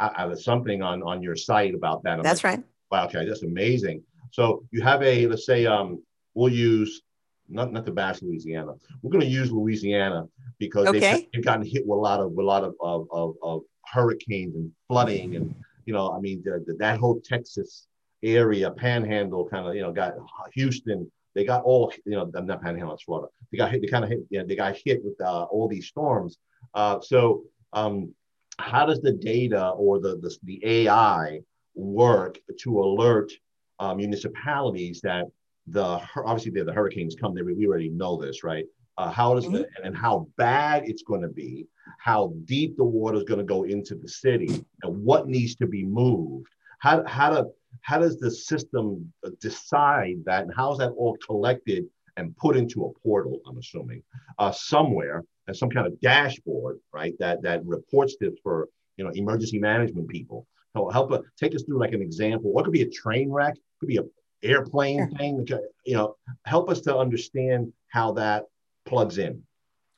I, 0.00 0.08
I 0.18 0.26
was 0.26 0.44
something 0.44 0.82
on 0.82 1.02
on 1.02 1.22
your 1.22 1.36
site 1.36 1.74
about 1.74 2.02
that? 2.04 2.18
I'm 2.18 2.22
that's 2.22 2.44
like, 2.44 2.58
right. 2.58 2.64
Wow, 2.90 3.06
okay, 3.06 3.26
that's 3.26 3.42
amazing. 3.42 4.02
So 4.32 4.64
you 4.70 4.82
have 4.82 5.02
a 5.02 5.26
let's 5.26 5.46
say 5.46 5.66
um, 5.66 6.02
we'll 6.34 6.52
use 6.52 7.02
not 7.48 7.72
not 7.72 7.86
to 7.86 7.92
bash 7.92 8.22
Louisiana. 8.22 8.74
We're 9.02 9.12
going 9.12 9.24
to 9.24 9.30
use 9.30 9.50
Louisiana 9.50 10.28
because 10.58 10.86
okay. 10.88 10.98
they've, 10.98 11.26
they've, 11.32 11.44
gotten 11.44 11.64
hit 11.64 11.86
with 11.86 11.96
a 11.96 12.00
lot 12.00 12.20
of 12.20 12.32
with 12.32 12.44
a 12.44 12.46
lot 12.46 12.64
of, 12.64 12.74
of, 12.80 13.06
of, 13.10 13.34
of 13.42 13.62
hurricanes 13.84 14.54
and 14.54 14.70
flooding 14.88 15.36
and 15.36 15.54
you 15.84 15.92
know 15.92 16.12
I 16.12 16.20
mean 16.20 16.42
the, 16.44 16.64
the, 16.66 16.74
that 16.74 16.98
whole 16.98 17.20
Texas 17.20 17.86
area 18.22 18.70
panhandle 18.70 19.48
kind 19.48 19.66
of 19.66 19.74
you 19.74 19.82
know 19.82 19.92
got 19.92 20.14
Houston 20.54 21.10
they 21.34 21.44
got 21.44 21.62
all 21.64 21.92
you 22.04 22.12
know 22.12 22.30
I'm 22.34 22.46
not 22.46 22.62
panhandle 22.62 22.94
it's 22.94 23.04
Florida 23.04 23.28
they 23.50 23.58
got 23.58 23.70
hit 23.70 23.82
they 23.82 23.88
kind 23.88 24.04
of 24.04 24.10
hit 24.10 24.20
yeah 24.30 24.42
they 24.42 24.56
got 24.56 24.76
hit 24.76 25.04
with 25.04 25.20
uh, 25.20 25.44
all 25.44 25.68
these 25.68 25.86
storms 25.86 26.38
uh, 26.74 27.00
so 27.00 27.44
um, 27.72 28.12
how 28.58 28.86
does 28.86 29.00
the 29.00 29.12
data 29.12 29.68
or 29.70 30.00
the 30.00 30.16
the, 30.16 30.36
the 30.44 30.60
AI 30.64 31.40
work 31.74 32.38
to 32.60 32.80
alert 32.80 33.30
uh, 33.78 33.94
municipalities 33.94 35.00
that 35.02 35.26
the 35.68 36.00
obviously 36.24 36.52
the, 36.52 36.64
the 36.64 36.72
hurricanes 36.72 37.14
come 37.14 37.34
there 37.34 37.44
we 37.44 37.66
already 37.66 37.88
know 37.88 38.16
this 38.20 38.44
right? 38.44 38.64
Uh, 38.98 39.10
how 39.10 39.34
does 39.34 39.44
mm-hmm. 39.44 39.56
the, 39.56 39.68
and 39.84 39.96
how 39.96 40.26
bad 40.36 40.84
it's 40.86 41.02
going 41.02 41.20
to 41.20 41.28
be 41.28 41.66
how 41.98 42.32
deep 42.44 42.76
the 42.76 42.84
water 42.84 43.18
is 43.18 43.24
going 43.24 43.38
to 43.38 43.44
go 43.44 43.64
into 43.64 43.94
the 43.94 44.08
city 44.08 44.64
and 44.82 45.04
what 45.04 45.28
needs 45.28 45.56
to 45.56 45.66
be 45.66 45.84
moved. 45.84 46.48
How, 46.78 47.04
how, 47.06 47.30
to, 47.30 47.46
how 47.82 47.98
does 47.98 48.18
the 48.18 48.30
system 48.30 49.12
decide 49.40 50.18
that 50.24 50.42
and 50.42 50.52
how 50.54 50.72
is 50.72 50.78
that 50.78 50.90
all 50.90 51.16
collected 51.24 51.86
and 52.16 52.36
put 52.36 52.56
into 52.56 52.84
a 52.84 52.92
portal 53.00 53.40
i'm 53.46 53.58
assuming? 53.58 54.02
Uh, 54.38 54.50
somewhere 54.50 55.24
and 55.46 55.56
some 55.56 55.70
kind 55.70 55.86
of 55.86 56.00
dashboard 56.00 56.78
right 56.92 57.14
that 57.18 57.40
that 57.42 57.64
reports 57.64 58.16
this 58.20 58.34
for 58.42 58.68
you 58.96 59.04
know 59.04 59.10
emergency 59.14 59.58
management 59.58 60.08
people. 60.08 60.46
So 60.74 60.88
help 60.90 61.12
us 61.12 61.22
take 61.38 61.54
us 61.54 61.62
through 61.62 61.78
like 61.78 61.92
an 61.92 62.02
example. 62.02 62.52
What 62.52 62.64
could 62.64 62.72
be 62.72 62.82
a 62.82 62.90
train 62.90 63.30
wreck 63.30 63.54
could 63.80 63.88
be 63.88 63.98
a 63.98 64.04
airplane 64.42 65.08
sure. 65.08 65.18
thing? 65.18 65.46
You 65.84 65.96
know, 65.96 66.16
help 66.44 66.70
us 66.70 66.80
to 66.82 66.96
understand 66.96 67.72
how 67.88 68.12
that 68.12 68.44
plugs 68.84 69.18
in. 69.18 69.42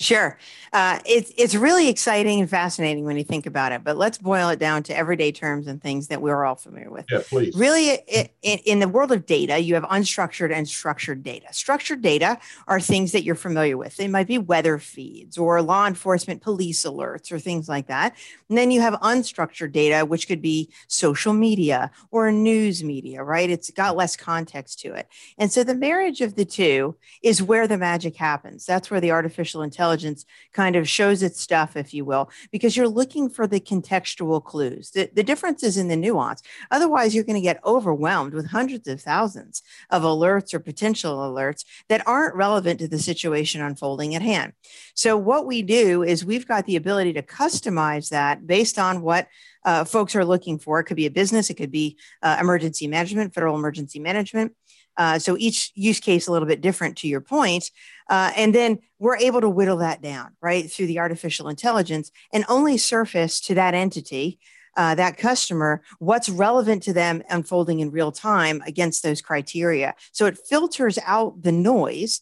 Sure. 0.00 0.38
Uh, 0.73 1.00
it's, 1.05 1.33
it's 1.37 1.57
really 1.57 1.88
exciting 1.88 2.38
and 2.40 2.49
fascinating 2.49 3.05
when 3.05 3.17
you 3.17 3.25
think 3.25 3.47
about 3.47 3.73
it, 3.73 3.83
but 3.83 3.97
let's 3.97 4.17
boil 4.17 4.49
it 4.49 4.61
down 4.61 4.85
to 4.85 4.97
everyday 4.97 5.33
terms 5.33 5.67
and 5.67 5.83
things 5.83 6.07
that 6.07 6.23
we're 6.23 6.45
all 6.45 6.55
familiar 6.55 6.88
with. 6.88 7.05
Yeah, 7.11 7.23
please. 7.28 7.52
Really, 7.57 7.99
it, 8.07 8.33
in 8.43 8.78
the 8.78 8.87
world 8.87 9.11
of 9.11 9.26
data, 9.26 9.59
you 9.59 9.75
have 9.75 9.83
unstructured 9.85 10.52
and 10.52 10.69
structured 10.69 11.25
data. 11.25 11.47
Structured 11.50 12.00
data 12.00 12.38
are 12.69 12.81
things 12.81 13.11
that 13.11 13.25
you're 13.25 13.35
familiar 13.35 13.76
with. 13.76 13.97
They 13.97 14.07
might 14.07 14.28
be 14.28 14.38
weather 14.38 14.78
feeds 14.78 15.37
or 15.37 15.61
law 15.62 15.88
enforcement 15.88 16.43
police 16.43 16.85
alerts 16.85 17.33
or 17.33 17.40
things 17.40 17.69
like 17.69 17.88
that. 17.88 18.14
And 18.49 18.57
then 18.57 18.71
you 18.71 18.81
have 18.81 18.95
unstructured 19.00 19.73
data, 19.73 20.07
which 20.07 20.28
could 20.28 20.40
be 20.40 20.71
social 20.87 21.33
media 21.33 21.90
or 22.12 22.31
news 22.31 22.85
media, 22.85 23.25
right? 23.25 23.50
It's 23.50 23.71
got 23.71 23.97
less 23.97 24.14
context 24.14 24.78
to 24.81 24.93
it. 24.93 25.09
And 25.38 25.50
so 25.50 25.64
the 25.64 25.75
marriage 25.75 26.21
of 26.21 26.37
the 26.37 26.45
two 26.45 26.95
is 27.21 27.43
where 27.43 27.67
the 27.67 27.78
magic 27.78 28.14
happens. 28.14 28.64
That's 28.64 28.93
where 28.93 29.00
the 29.00 29.11
artificial 29.11 29.62
intelligence 29.62 29.88
intelligence 29.88 30.25
kind 30.52 30.76
of 30.76 30.88
shows 30.88 31.23
its 31.23 31.40
stuff, 31.40 31.76
if 31.76 31.95
you 31.95 32.04
will, 32.04 32.30
because 32.52 32.76
you're 32.76 32.88
looking 32.88 33.30
for 33.30 33.47
the 33.47 33.61
contextual 33.61 34.42
clues. 34.45 34.90
The, 34.90 35.11
the 35.14 35.78
in 35.78 35.88
the 35.88 35.97
nuance. 35.97 36.42
Otherwise, 36.71 37.14
you're 37.14 37.25
going 37.25 37.37
to 37.37 37.40
get 37.40 37.64
overwhelmed 37.64 38.35
with 38.35 38.50
hundreds 38.50 38.87
of 38.88 39.00
thousands 39.00 39.62
of 39.90 40.02
alerts 40.02 40.52
or 40.52 40.61
potential 40.61 41.16
alerts 41.18 41.64
that 41.88 42.07
aren't 42.07 42.35
relevant 42.35 42.80
to 42.80 42.88
the 42.88 42.99
situation 42.99 43.62
unfolding 43.62 44.14
at 44.14 44.23
hand. 44.23 44.52
So, 44.95 45.16
what 45.16 45.47
we 45.47 45.62
do 45.62 46.02
is 46.02 46.25
we've 46.25 46.47
got 46.47 46.66
the 46.66 46.76
ability 46.76 47.14
to 47.14 47.23
customize 47.23 48.11
that 48.11 48.47
based 48.47 48.78
on 48.78 49.02
what 49.02 49.28
uh, 49.64 49.85
folks 49.85 50.14
are 50.16 50.25
looking 50.25 50.59
for. 50.59 50.80
It 50.80 50.85
could 50.85 50.97
be 50.97 51.07
a 51.07 51.11
business, 51.11 51.50
it 51.50 51.54
could 51.54 51.71
be 51.71 51.97
uh, 52.23 52.37
emergency 52.40 52.87
management, 52.87 53.35
federal 53.35 53.57
emergency 53.57 53.99
management. 53.99 54.52
Uh, 54.99 55.19
so 55.19 55.37
each 55.38 55.73
use 55.75 56.00
case 56.00 56.26
a 56.26 56.33
little 56.33 56.49
bit 56.49 56.61
different 56.61 56.99
to 56.99 57.09
your 57.09 57.21
point. 57.21 57.71
Uh, 58.11 58.33
and 58.37 58.55
then 58.55 58.78
we're 58.99 59.17
able 59.17 59.40
to 59.40 59.49
whittle 59.49 59.78
that 59.78 60.02
down, 60.02 60.33
right, 60.43 60.71
through 60.71 60.87
the 60.87 60.99
artificial 60.99 61.49
intelligence 61.49 62.11
and 62.33 62.45
only 62.49 62.76
surface 62.76 63.40
to 63.40 63.55
that 63.55 63.75
entity, 63.75 64.38
uh, 64.76 64.95
that 64.97 65.17
customer, 65.17 65.83
what's 66.00 66.28
relevant 66.28 66.83
to 66.83 66.93
them 66.93 67.23
unfolding 67.31 67.81
in 67.81 67.90
real 67.90 68.12
time 68.12 68.61
against 68.67 69.02
those 69.02 69.23
criteria. 69.23 69.95
So 70.12 70.26
it 70.26 70.38
filters 70.38 70.99
out 71.07 71.43
the 71.43 71.52
noise 71.52 72.21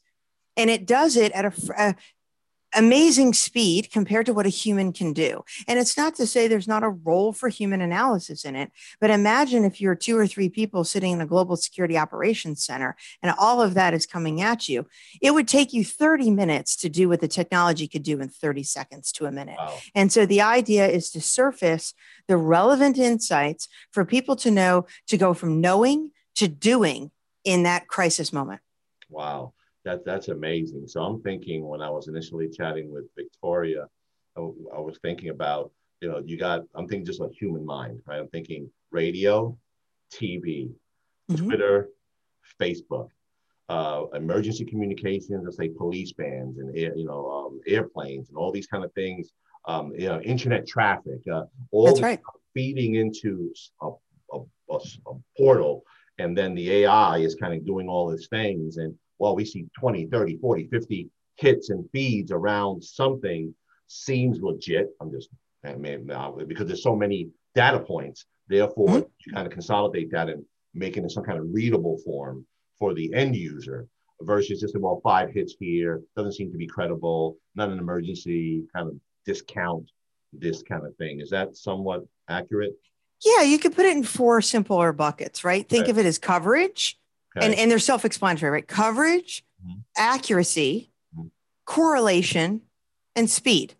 and 0.56 0.70
it 0.70 0.86
does 0.86 1.16
it 1.16 1.32
at 1.32 1.44
a, 1.44 1.52
a, 1.78 1.94
amazing 2.76 3.32
speed 3.32 3.90
compared 3.90 4.26
to 4.26 4.34
what 4.34 4.46
a 4.46 4.50
human 4.50 4.92
can 4.92 5.12
do. 5.12 5.42
And 5.66 5.78
it's 5.78 5.96
not 5.96 6.14
to 6.16 6.26
say 6.26 6.46
there's 6.46 6.68
not 6.68 6.82
a 6.82 6.88
role 6.88 7.32
for 7.32 7.48
human 7.48 7.80
analysis 7.80 8.44
in 8.44 8.54
it, 8.54 8.70
but 9.00 9.10
imagine 9.10 9.64
if 9.64 9.80
you're 9.80 9.94
two 9.94 10.16
or 10.16 10.26
three 10.26 10.48
people 10.48 10.84
sitting 10.84 11.12
in 11.12 11.20
a 11.20 11.26
global 11.26 11.56
security 11.56 11.96
operations 11.96 12.64
center 12.64 12.96
and 13.22 13.34
all 13.38 13.62
of 13.62 13.74
that 13.74 13.94
is 13.94 14.06
coming 14.06 14.40
at 14.40 14.68
you. 14.68 14.86
It 15.20 15.32
would 15.32 15.48
take 15.48 15.72
you 15.72 15.84
30 15.84 16.30
minutes 16.30 16.76
to 16.76 16.88
do 16.88 17.08
what 17.08 17.20
the 17.20 17.28
technology 17.28 17.88
could 17.88 18.02
do 18.02 18.20
in 18.20 18.28
30 18.28 18.62
seconds 18.62 19.10
to 19.12 19.26
a 19.26 19.32
minute. 19.32 19.56
Wow. 19.58 19.78
And 19.94 20.12
so 20.12 20.26
the 20.26 20.42
idea 20.42 20.86
is 20.86 21.10
to 21.10 21.20
surface 21.20 21.94
the 22.28 22.36
relevant 22.36 22.98
insights 22.98 23.68
for 23.90 24.04
people 24.04 24.36
to 24.36 24.50
know 24.50 24.86
to 25.08 25.16
go 25.16 25.34
from 25.34 25.60
knowing 25.60 26.10
to 26.36 26.48
doing 26.48 27.10
in 27.44 27.62
that 27.62 27.88
crisis 27.88 28.32
moment. 28.32 28.60
Wow 29.08 29.54
that 29.86 30.04
that's 30.04 30.28
amazing. 30.28 30.88
So 30.88 31.00
I'm 31.00 31.22
thinking 31.22 31.66
when 31.66 31.80
I 31.80 31.88
was 31.88 32.08
initially 32.08 32.48
chatting 32.48 32.92
with 32.92 33.04
Victoria, 33.16 33.86
I, 34.36 34.40
I 34.40 34.80
was 34.80 34.98
thinking 35.00 35.30
about 35.30 35.70
you 36.00 36.08
know 36.10 36.20
you 36.26 36.36
got 36.36 36.62
I'm 36.74 36.88
thinking 36.88 37.06
just 37.06 37.20
a 37.20 37.28
human 37.28 37.64
mind, 37.64 38.00
right? 38.04 38.18
I'm 38.18 38.28
thinking 38.28 38.68
radio, 38.90 39.56
TV, 40.12 40.72
mm-hmm. 41.30 41.46
Twitter, 41.46 41.88
Facebook, 42.60 43.10
uh, 43.68 44.06
emergency 44.12 44.64
communications, 44.64 45.42
let's 45.44 45.56
say 45.56 45.68
police 45.68 46.12
bands 46.12 46.58
and 46.58 46.76
air, 46.76 46.92
you 46.96 47.06
know 47.06 47.30
um, 47.30 47.60
airplanes 47.68 48.28
and 48.28 48.36
all 48.36 48.50
these 48.50 48.66
kind 48.66 48.84
of 48.84 48.92
things. 48.92 49.30
Um, 49.68 49.92
you 49.96 50.08
know, 50.08 50.20
internet 50.20 50.66
traffic, 50.66 51.20
uh, 51.32 51.42
all 51.72 51.86
That's 51.86 52.00
right. 52.00 52.20
feeding 52.54 52.96
into 52.96 53.52
a, 53.82 53.90
a, 54.32 54.38
a, 54.70 54.78
a 55.08 55.14
portal, 55.36 55.84
and 56.18 56.38
then 56.38 56.54
the 56.54 56.70
AI 56.70 57.18
is 57.18 57.34
kind 57.34 57.52
of 57.52 57.66
doing 57.66 57.88
all 57.88 58.08
these 58.08 58.28
things 58.28 58.76
and 58.76 58.94
well, 59.18 59.34
we 59.34 59.44
see 59.44 59.66
20, 59.78 60.06
30, 60.06 60.38
40, 60.38 60.68
50 60.68 61.10
hits 61.36 61.70
and 61.70 61.88
feeds 61.90 62.30
around 62.32 62.82
something 62.82 63.54
seems 63.86 64.40
legit. 64.40 64.88
I'm 65.00 65.10
just, 65.10 65.28
I 65.64 65.74
mean, 65.74 66.10
because 66.46 66.66
there's 66.66 66.82
so 66.82 66.96
many 66.96 67.28
data 67.54 67.80
points. 67.80 68.26
Therefore, 68.48 68.88
mm-hmm. 68.88 69.08
you 69.26 69.32
kind 69.32 69.46
of 69.46 69.52
consolidate 69.52 70.10
that 70.12 70.28
and 70.28 70.44
make 70.74 70.96
it 70.96 71.02
in 71.02 71.10
some 71.10 71.24
kind 71.24 71.38
of 71.38 71.46
readable 71.50 71.98
form 72.04 72.46
for 72.78 72.94
the 72.94 73.12
end 73.14 73.34
user 73.34 73.88
versus 74.22 74.60
just 74.60 74.74
about 74.74 75.00
five 75.02 75.30
hits 75.30 75.54
here, 75.58 76.02
doesn't 76.16 76.32
seem 76.32 76.52
to 76.52 76.58
be 76.58 76.66
credible, 76.66 77.36
not 77.54 77.70
an 77.70 77.78
emergency, 77.78 78.62
kind 78.74 78.88
of 78.88 78.94
discount 79.24 79.90
this 80.32 80.62
kind 80.62 80.86
of 80.86 80.94
thing. 80.96 81.20
Is 81.20 81.30
that 81.30 81.56
somewhat 81.56 82.04
accurate? 82.28 82.74
Yeah, 83.24 83.42
you 83.42 83.58
could 83.58 83.74
put 83.74 83.86
it 83.86 83.96
in 83.96 84.04
four 84.04 84.42
simpler 84.42 84.92
buckets, 84.92 85.44
right? 85.44 85.66
Think 85.68 85.84
Okay. 85.84 85.90
of 85.90 85.98
it 85.98 86.06
as 86.06 86.18
coverage, 86.18 86.98
Okay. 87.36 87.46
and, 87.46 87.54
and 87.54 87.70
they're 87.70 87.78
self 87.78 88.04
explanatory, 88.04 88.50
right? 88.50 88.66
Coverage, 88.66 89.44
Mhm. 89.66 89.82
accuracy, 89.96 90.90
Mhm. 91.16 91.30
correlation, 91.64 92.62
and 93.14 93.28
speed. 93.30 93.74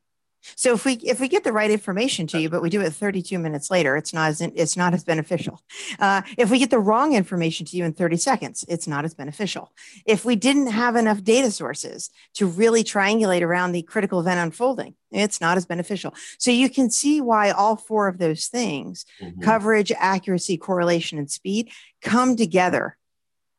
So 0.55 0.73
if 0.75 0.85
we 0.85 0.93
if 0.95 1.19
we 1.19 1.27
get 1.27 1.43
the 1.43 1.53
right 1.53 1.73
information 1.73 2.29
to 2.29 2.39
you, 2.39 2.49
but 2.49 2.63
we 2.63 2.71
do 2.71 2.81
it 2.81 2.93
32 2.93 3.37
minutes 3.37 3.69
later, 3.69 3.97
it's 3.97 4.13
not 4.13 4.29
as 4.29 4.41
it's 4.41 4.77
not 4.77 4.95
as 4.95 5.03
beneficial. 5.03 5.61
Uh, 5.99 6.23
if 6.39 6.51
we 6.53 6.61
get 6.61 6.71
the 6.71 6.79
wrong 6.79 7.15
information 7.15 7.67
to 7.67 7.77
you 7.77 7.85
in 7.85 7.93
30 7.93 8.17
seconds, 8.17 8.65
it's 8.69 8.87
not 8.87 9.05
as 9.05 9.13
beneficial. 9.13 9.73
If 10.05 10.25
we 10.25 10.37
didn't 10.37 10.69
have 10.69 10.95
enough 10.95 11.25
data 11.25 11.51
sources 11.51 12.11
to 12.35 12.47
really 12.47 12.85
triangulate 12.85 13.43
around 13.43 13.73
the 13.73 13.83
critical 13.83 14.21
event 14.21 14.39
unfolding, 14.39 14.95
it's 15.11 15.41
not 15.41 15.57
as 15.57 15.67
beneficial. 15.67 16.15
So 16.39 16.53
you 16.53 16.71
can 16.71 16.91
see 16.91 17.21
why 17.21 17.51
all 17.51 17.75
four 17.75 18.07
of 18.07 18.19
those 18.19 18.47
things 18.47 19.05
Mhm. 19.21 19.43
coverage, 19.43 19.91
accuracy, 19.99 20.57
correlation, 20.59 21.19
and 21.19 21.29
speed 21.29 21.71
come 22.03 22.37
together 22.37 22.97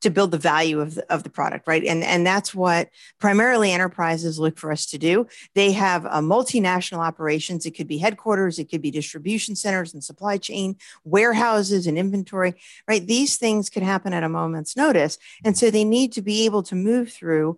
to 0.01 0.09
build 0.09 0.31
the 0.31 0.37
value 0.37 0.79
of 0.79 0.95
the, 0.95 1.13
of 1.13 1.23
the 1.23 1.29
product, 1.29 1.67
right? 1.67 1.83
And, 1.83 2.03
and 2.03 2.25
that's 2.25 2.53
what 2.53 2.89
primarily 3.19 3.71
enterprises 3.71 4.39
look 4.39 4.57
for 4.57 4.71
us 4.71 4.85
to 4.87 4.97
do. 4.97 5.27
They 5.55 5.71
have 5.71 6.05
a 6.05 6.21
multinational 6.21 6.99
operations. 6.99 7.65
It 7.65 7.71
could 7.71 7.87
be 7.87 7.97
headquarters, 7.97 8.59
it 8.59 8.69
could 8.69 8.81
be 8.81 8.91
distribution 8.91 9.55
centers 9.55 9.93
and 9.93 10.03
supply 10.03 10.37
chain, 10.37 10.77
warehouses 11.03 11.87
and 11.87 11.97
inventory, 11.97 12.55
right? 12.87 13.05
These 13.05 13.37
things 13.37 13.69
could 13.69 13.83
happen 13.83 14.13
at 14.13 14.23
a 14.23 14.29
moment's 14.29 14.77
notice. 14.77 15.17
And 15.43 15.57
so 15.57 15.71
they 15.71 15.83
need 15.83 16.11
to 16.13 16.21
be 16.21 16.45
able 16.45 16.63
to 16.63 16.75
move 16.75 17.11
through 17.11 17.57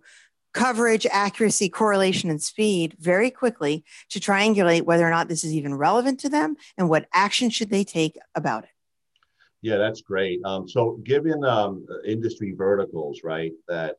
coverage, 0.52 1.06
accuracy, 1.10 1.68
correlation, 1.68 2.30
and 2.30 2.42
speed 2.42 2.96
very 2.98 3.30
quickly 3.30 3.84
to 4.08 4.18
triangulate 4.18 4.82
whether 4.82 5.06
or 5.06 5.10
not 5.10 5.28
this 5.28 5.44
is 5.44 5.52
even 5.52 5.74
relevant 5.74 6.18
to 6.20 6.28
them 6.28 6.56
and 6.76 6.88
what 6.88 7.06
action 7.12 7.50
should 7.50 7.70
they 7.70 7.84
take 7.84 8.18
about 8.34 8.64
it. 8.64 8.70
Yeah, 9.62 9.76
that's 9.76 10.00
great. 10.00 10.40
Um, 10.44 10.68
so, 10.68 10.98
given 11.04 11.44
um, 11.44 11.86
industry 12.04 12.54
verticals, 12.56 13.20
right, 13.22 13.52
that 13.68 13.96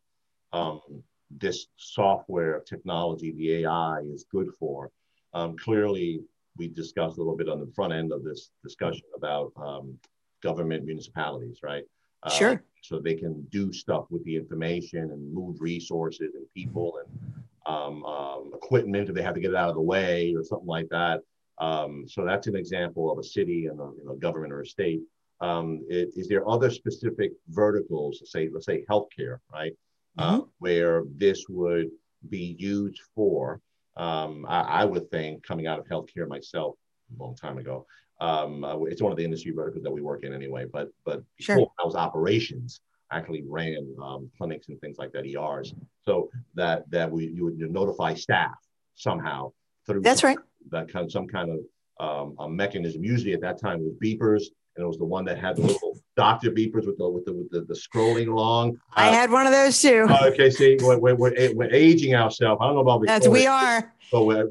um, 0.53 0.81
this 1.29 1.67
software 1.77 2.61
technology, 2.61 3.31
the 3.31 3.63
AI, 3.63 3.99
is 4.01 4.25
good 4.31 4.49
for, 4.59 4.91
um, 5.33 5.55
clearly 5.57 6.21
we 6.57 6.67
discussed 6.67 7.17
a 7.17 7.19
little 7.21 7.37
bit 7.37 7.47
on 7.47 7.59
the 7.59 7.71
front 7.75 7.93
end 7.93 8.11
of 8.11 8.23
this 8.23 8.51
discussion 8.63 9.03
about 9.15 9.51
um, 9.55 9.97
government 10.43 10.85
municipalities, 10.85 11.59
right? 11.63 11.83
Uh, 12.23 12.29
Sure. 12.29 12.63
So 12.83 12.99
they 12.99 13.13
can 13.13 13.41
do 13.51 13.71
stuff 13.71 14.05
with 14.09 14.23
the 14.25 14.35
information 14.35 15.11
and 15.11 15.33
move 15.33 15.61
resources 15.61 16.33
and 16.33 16.45
people 16.55 16.97
and 16.97 17.43
um, 17.67 18.03
um, 18.05 18.51
equipment 18.55 19.07
if 19.07 19.15
they 19.15 19.21
have 19.21 19.35
to 19.35 19.39
get 19.39 19.51
it 19.51 19.55
out 19.55 19.69
of 19.69 19.75
the 19.75 19.81
way 19.81 20.33
or 20.35 20.43
something 20.43 20.67
like 20.67 20.89
that. 20.89 21.21
Um, 21.59 22.05
so 22.07 22.25
that's 22.25 22.47
an 22.47 22.55
example 22.55 23.11
of 23.11 23.19
a 23.19 23.23
city 23.23 23.67
and 23.67 23.79
a 23.79 23.83
you 23.83 24.03
know, 24.03 24.15
government 24.15 24.51
or 24.51 24.61
a 24.61 24.65
state 24.65 25.01
um, 25.41 25.83
is, 25.89 26.27
there 26.27 26.47
other 26.47 26.69
specific 26.69 27.31
verticals, 27.49 28.21
say, 28.25 28.49
let's 28.53 28.65
say 28.65 28.85
healthcare, 28.89 29.39
right, 29.51 29.73
uh, 30.17 30.41
where 30.59 31.03
this 31.15 31.45
would 31.49 31.89
be 32.29 32.55
used 32.59 33.01
for? 33.15 33.59
Um, 33.97 34.45
I, 34.47 34.61
I 34.61 34.85
would 34.85 35.09
think 35.09 35.43
coming 35.43 35.67
out 35.67 35.79
of 35.79 35.87
healthcare 35.87 36.27
myself 36.27 36.75
a 37.17 37.23
long 37.23 37.35
time 37.35 37.57
ago. 37.57 37.85
Um, 38.19 38.63
uh, 38.63 38.77
it's 38.83 39.01
one 39.01 39.11
of 39.11 39.17
the 39.17 39.25
industry 39.25 39.51
verticals 39.51 39.83
that 39.83 39.91
we 39.91 40.01
work 40.01 40.23
in 40.23 40.33
anyway. 40.33 40.65
But 40.71 40.89
but 41.05 41.23
Sure. 41.39 41.55
before 41.55 41.71
I 41.79 41.85
was 41.85 41.95
operations, 41.95 42.81
I 43.09 43.17
actually 43.17 43.43
ran 43.47 43.95
um, 44.01 44.29
clinics 44.37 44.69
and 44.69 44.79
things 44.79 44.97
like 44.99 45.11
that, 45.13 45.25
ERs. 45.25 45.73
So 46.03 46.29
that 46.53 46.89
that 46.91 47.11
we 47.11 47.27
you 47.27 47.45
would 47.45 47.59
notify 47.59 48.13
staff 48.13 48.55
somehow 48.93 49.51
through 49.87 50.01
That's 50.01 50.23
right. 50.23 50.37
that 50.69 50.87
kind 50.89 51.05
of 51.05 51.11
some 51.11 51.27
kind 51.27 51.49
of 51.49 51.59
um, 51.99 52.35
a 52.39 52.47
mechanism. 52.47 53.03
Usually 53.03 53.33
at 53.33 53.41
that 53.41 53.59
time 53.59 53.81
it 53.81 53.85
was 53.85 53.95
beepers, 53.95 54.43
and 54.75 54.83
it 54.83 54.87
was 54.87 54.97
the 54.97 55.05
one 55.05 55.25
that 55.25 55.37
had 55.37 55.57
the 55.57 55.61
little 55.63 55.97
doctor 56.15 56.49
beepers 56.51 56.85
with 56.85 56.97
the 56.97 57.09
with 57.09 57.25
the 57.25 57.33
with 57.33 57.51
the, 57.51 57.61
the 57.61 57.73
scrolling 57.73 58.27
along. 58.27 58.79
I 58.93 59.09
Uh, 59.09 59.13
had 59.13 59.31
one 59.31 59.45
of 59.45 59.51
those 59.51 59.81
too. 59.81 60.07
okay, 60.23 60.49
see, 60.49 60.77
we're, 60.81 60.97
we're, 60.97 61.15
we're, 61.15 61.53
we're 61.55 61.73
aging 61.73 62.15
ourselves. 62.15 62.59
I 62.61 62.67
don't 62.67 62.75
know 62.75 62.81
about 62.81 63.05
That's 63.05 63.27
we 63.27 63.47
are. 63.47 63.93
but 64.11 64.25
we're, 64.25 64.47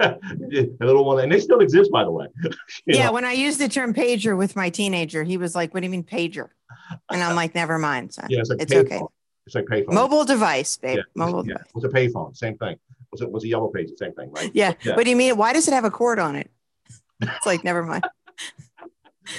a 0.00 0.16
little 0.80 1.04
one, 1.04 1.20
and 1.22 1.30
they 1.32 1.40
still 1.40 1.60
exist, 1.60 1.90
by 1.90 2.04
the 2.04 2.10
way. 2.10 2.26
Yeah, 2.86 3.06
know? 3.06 3.12
when 3.12 3.24
I 3.24 3.32
used 3.32 3.58
the 3.60 3.68
term 3.68 3.92
pager 3.92 4.36
with 4.36 4.54
my 4.56 4.70
teenager, 4.70 5.24
he 5.24 5.36
was 5.36 5.54
like, 5.54 5.74
"What 5.74 5.80
do 5.80 5.86
you 5.86 5.90
mean 5.90 6.04
pager?" 6.04 6.48
And 7.10 7.22
I'm 7.22 7.34
like, 7.34 7.54
"Never 7.54 7.78
mind, 7.78 8.14
son. 8.14 8.26
yeah, 8.30 8.40
it's 8.40 8.50
like 8.50 8.62
it's 8.62 8.72
okay. 8.72 9.00
It's 9.46 9.54
like 9.54 9.64
payphone. 9.66 9.92
Mobile 9.92 10.24
device, 10.24 10.76
babe. 10.76 10.98
Yeah, 10.98 11.02
Mobile 11.14 11.44
yeah. 11.46 11.54
device." 11.54 11.68
What's 11.72 11.84
a 11.84 11.88
payphone? 11.88 12.36
Same 12.36 12.56
thing. 12.58 12.76
Was 13.12 13.22
it? 13.22 13.30
What's 13.30 13.44
a 13.44 13.48
yellow 13.48 13.68
page? 13.68 13.90
Same 13.96 14.12
thing, 14.12 14.30
right? 14.30 14.50
Yeah. 14.54 14.74
Yeah. 14.82 14.94
What 14.94 15.04
do 15.04 15.10
you 15.10 15.16
mean? 15.16 15.36
Why 15.36 15.52
does 15.52 15.66
it 15.68 15.74
have 15.74 15.84
a 15.84 15.90
cord 15.90 16.18
on 16.20 16.36
it? 16.36 16.50
It's 17.20 17.46
like, 17.46 17.64
never 17.64 17.82
mind. 17.82 18.04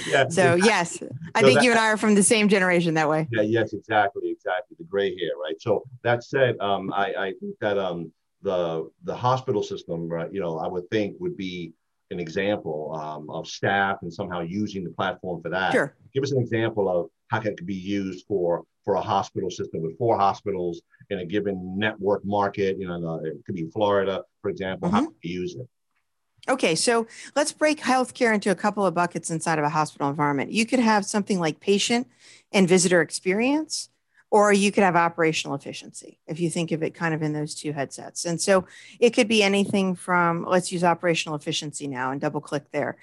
Yeah. 0.06 0.28
So 0.28 0.54
yes, 0.62 1.02
I 1.34 1.40
So 1.40 1.46
think 1.46 1.58
that- 1.58 1.64
you 1.64 1.70
and 1.70 1.80
I 1.80 1.88
are 1.88 1.96
from 1.96 2.14
the 2.14 2.22
same 2.22 2.48
generation 2.48 2.94
that 2.94 3.08
way. 3.08 3.28
Yeah, 3.32 3.42
yes, 3.42 3.72
exactly, 3.72 4.30
exactly. 4.30 4.76
The 4.78 4.84
gray 4.84 5.10
hair, 5.18 5.30
right? 5.42 5.60
So 5.60 5.84
that 6.02 6.24
said, 6.24 6.58
um, 6.60 6.92
I, 6.92 7.12
I 7.14 7.32
think 7.40 7.56
that 7.60 7.78
um, 7.78 8.12
the 8.42 8.88
the 9.04 9.14
hospital 9.14 9.62
system, 9.62 10.08
right, 10.08 10.32
you 10.32 10.40
know, 10.40 10.58
I 10.58 10.68
would 10.68 10.88
think 10.90 11.16
would 11.18 11.36
be 11.36 11.72
an 12.10 12.20
example 12.20 12.94
um, 12.94 13.28
of 13.28 13.46
staff 13.46 13.98
and 14.02 14.12
somehow 14.12 14.40
using 14.40 14.82
the 14.84 14.90
platform 14.90 15.42
for 15.42 15.50
that. 15.50 15.72
Sure. 15.72 15.94
Give 16.14 16.22
us 16.22 16.32
an 16.32 16.40
example 16.40 16.88
of 16.88 17.10
how 17.28 17.38
it 17.40 17.56
could 17.56 17.66
be 17.66 17.74
used 17.74 18.24
for 18.26 18.64
for 18.84 18.94
a 18.94 19.00
hospital 19.00 19.50
system 19.50 19.82
with 19.82 19.98
four 19.98 20.16
hospitals 20.18 20.80
in 21.10 21.18
a 21.18 21.24
given 21.26 21.76
network 21.78 22.24
market. 22.24 22.78
You 22.78 22.88
know, 22.88 23.20
it 23.22 23.44
could 23.44 23.54
be 23.54 23.66
Florida, 23.70 24.22
for 24.40 24.48
example. 24.50 24.88
How 24.88 25.04
could 25.04 25.14
we 25.22 25.30
use 25.30 25.56
it? 25.56 25.68
Okay, 26.46 26.74
so 26.74 27.06
let's 27.36 27.52
break 27.52 27.78
healthcare 27.80 28.32
into 28.34 28.50
a 28.50 28.54
couple 28.54 28.84
of 28.86 28.94
buckets 28.94 29.30
inside 29.30 29.58
of 29.58 29.64
a 29.64 29.68
hospital 29.68 30.08
environment. 30.08 30.50
You 30.50 30.64
could 30.66 30.78
have 30.78 31.04
something 31.04 31.38
like 31.38 31.60
patient 31.60 32.06
and 32.52 32.66
visitor 32.68 33.02
experience, 33.02 33.90
or 34.30 34.52
you 34.52 34.72
could 34.72 34.82
have 34.84 34.96
operational 34.96 35.54
efficiency 35.54 36.18
if 36.26 36.40
you 36.40 36.48
think 36.50 36.72
of 36.72 36.82
it 36.82 36.94
kind 36.94 37.14
of 37.14 37.22
in 37.22 37.32
those 37.32 37.54
two 37.54 37.72
headsets. 37.72 38.24
And 38.24 38.40
so 38.40 38.66
it 39.00 39.10
could 39.10 39.28
be 39.28 39.42
anything 39.42 39.94
from 39.94 40.44
let's 40.44 40.72
use 40.72 40.84
operational 40.84 41.36
efficiency 41.36 41.86
now 41.86 42.10
and 42.12 42.20
double 42.20 42.40
click 42.40 42.64
there. 42.72 42.96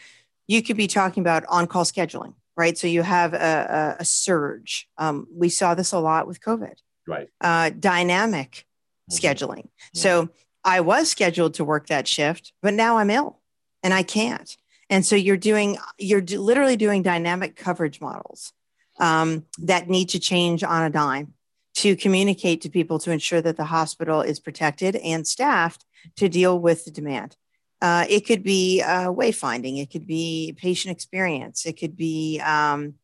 You 0.48 0.62
could 0.62 0.78
be 0.78 0.88
talking 0.88 1.22
about 1.22 1.44
on 1.50 1.68
call 1.68 1.84
scheduling, 1.84 2.34
right? 2.56 2.78
So 2.78 2.88
you 2.88 3.02
have 3.04 3.34
a, 3.34 3.96
a, 3.98 4.02
a 4.02 4.06
surge. 4.06 4.88
Um, 4.98 5.28
we 5.32 5.50
saw 5.50 5.74
this 5.76 5.92
a 5.92 6.00
lot 6.00 6.28
with 6.28 6.42
COVID, 6.42 6.76
Right. 7.08 7.30
uh, 7.42 7.72
dynamic 7.72 8.66
Mhm. 9.12 9.20
scheduling. 9.20 9.68
Yeah. 9.94 10.02
So 10.02 10.30
I 10.66 10.82
was 10.82 11.10
scheduled 11.10 11.54
to 11.56 11.64
work 11.64 11.88
that 11.88 12.08
shift, 12.08 12.52
but 12.62 12.74
now 12.74 12.98
I'm 12.98 13.12
ill 13.12 13.40
and 13.84 13.94
I 13.94 14.04
can't. 14.04 14.58
And 14.90 15.06
so 15.06 15.16
you're 15.16 15.38
doing, 15.38 15.78
you're 15.98 16.22
literally 16.22 16.76
doing 16.76 17.04
dynamic 17.04 17.56
coverage 17.56 18.02
models 18.02 18.52
um, 19.00 19.46
that 19.60 19.88
need 19.88 20.10
to 20.10 20.20
change 20.20 20.64
on 20.64 20.84
a 20.84 20.90
dime 20.90 21.34
to 21.76 21.96
communicate 21.96 22.62
to 22.62 22.70
people 22.70 22.98
to 23.00 23.12
ensure 23.12 23.42
that 23.42 23.58
the 23.58 23.66
hospital 23.66 24.22
is 24.22 24.40
protected 24.40 24.96
and 24.98 25.28
staffed 25.28 25.86
to 26.16 26.28
deal 26.28 26.60
with 26.60 26.86
the 26.86 26.92
demand. 26.92 27.36
Uh, 27.82 28.06
it 28.10 28.22
could 28.22 28.42
be 28.42 28.82
uh, 28.82 29.10
wayfinding, 29.10 29.82
it 29.82 29.92
could 29.92 30.08
be 30.08 30.56
patient 30.58 30.92
experience, 30.92 31.66
it 31.66 31.74
could 31.74 31.96
be 31.96 32.40
um, 32.40 32.96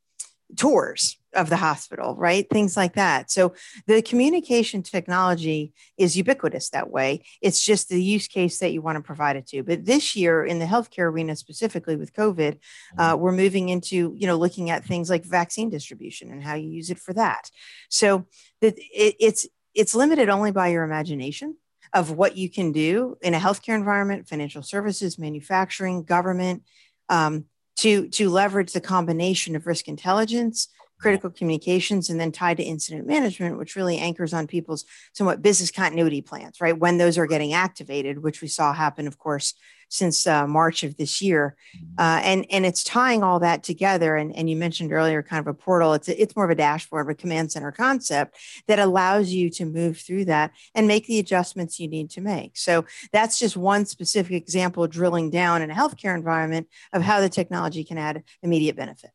tours 0.56 1.18
of 1.34 1.50
the 1.50 1.58
hospital, 1.58 2.16
right? 2.18 2.46
Things 2.50 2.76
like 2.76 2.94
that. 2.96 3.32
So 3.32 3.54
the 3.88 4.02
communication 4.02 4.84
technology 4.84 5.74
is 5.98 6.18
ubiquitous 6.18 6.70
that 6.72 6.90
way. 6.90 7.24
It's 7.42 7.64
just 7.64 7.88
the 7.88 8.04
use 8.04 8.28
case 8.28 8.60
that 8.60 8.74
you 8.74 8.82
want 8.82 8.98
to 8.98 9.02
provide 9.02 9.38
it 9.38 9.48
to. 9.48 9.64
But 9.64 9.86
this 9.86 10.16
year 10.16 10.44
in 10.44 10.60
the 10.60 10.66
healthcare 10.66 11.10
arena, 11.10 11.36
specifically 11.36 11.96
with 11.96 12.14
COVID, 12.14 12.58
uh, 12.98 13.16
we're 13.18 13.32
moving 13.32 13.70
into, 13.70 14.14
you 14.18 14.28
know, 14.28 14.38
looking 14.38 14.70
at 14.70 14.84
things 14.84 15.10
like 15.10 15.24
vaccine 15.24 15.70
distribution 15.70 16.32
and 16.32 16.44
how 16.44 16.56
you 16.56 16.70
use 16.70 16.90
it 16.90 17.00
for 17.00 17.14
that. 17.14 17.50
So 17.90 18.26
that 18.60 18.78
it, 18.78 19.16
it's 19.20 19.48
it's 19.74 19.96
limited 19.96 20.28
only 20.28 20.52
by 20.52 20.68
your 20.68 20.84
imagination 20.84 21.56
of 21.94 22.12
what 22.12 22.36
you 22.36 22.50
can 22.50 22.74
do 22.74 23.18
in 23.22 23.34
a 23.34 23.40
healthcare 23.40 23.76
environment, 23.76 24.28
financial 24.28 24.64
services, 24.64 25.18
manufacturing, 25.18 26.04
government, 26.04 26.64
um, 27.10 27.46
to 27.82 28.08
to 28.10 28.30
leverage 28.30 28.74
the 28.74 28.82
combination 28.82 29.56
of 29.56 29.66
risk 29.66 29.88
intelligence 29.88 30.68
critical 31.02 31.30
communications 31.30 32.10
and 32.10 32.20
then 32.20 32.32
tied 32.32 32.58
to 32.58 32.64
incident 32.64 33.08
management 33.08 33.58
which 33.58 33.76
really 33.76 33.98
anchors 33.98 34.34
on 34.34 34.48
people's 34.48 34.86
somewhat 35.14 35.42
business 35.42 35.72
continuity 35.72 36.22
plans 36.22 36.62
right? 36.62 36.78
When 36.78 36.98
those 36.98 37.18
are 37.18 37.28
getting 37.28 37.54
activated 37.54 38.24
which 38.24 38.42
we 38.42 38.48
saw 38.48 38.74
happen 38.74 39.08
of 39.08 39.18
course 39.18 39.54
since 39.92 40.26
uh, 40.26 40.48
march 40.48 40.84
of 40.84 40.96
this 40.96 41.22
year. 41.22 41.56
Uh, 41.98 42.22
and 42.24 42.46
and 42.50 42.66
it's 42.66 42.84
tying 42.84 43.24
all 43.24 43.40
that 43.40 43.62
together 43.62 44.16
and, 44.16 44.36
and 44.36 44.50
you 44.50 44.56
mentioned 44.56 44.92
earlier 44.92 45.22
kind 45.22 45.40
of 45.40 45.48
a 45.48 45.54
portal. 45.54 45.94
It's 45.94 46.08
a, 46.08 46.20
it's 46.20 46.36
more 46.36 46.46
of 46.46 46.52
a 46.52 46.56
dashboard 46.56 47.06
of 47.06 47.10
a 47.10 47.16
command 47.16 47.52
center 47.52 47.72
concept 47.72 48.38
that 48.68 48.80
allows 48.80 49.30
you 49.30 49.50
to 49.52 49.66
move 49.66 49.98
through 49.98 50.26
that 50.26 50.52
and 50.74 50.88
make 50.88 51.08
the 51.08 51.20
adjustments 51.20 51.80
you 51.80 51.90
need 51.90 52.10
to 52.12 52.22
make. 52.22 52.58
So 52.58 52.86
that's 53.12 53.38
just 53.38 53.58
one 53.58 53.86
specific 53.86 54.32
example 54.32 54.88
drilling 54.88 55.30
down 55.30 55.62
in 55.62 55.70
a 55.70 55.76
healthcare 55.76 56.16
environment 56.16 56.70
of 56.94 57.02
how 57.02 57.20
the 57.20 57.30
technology 57.30 57.84
can 57.84 57.98
add 57.98 58.24
immediate 58.42 58.78
benefit 58.78 59.12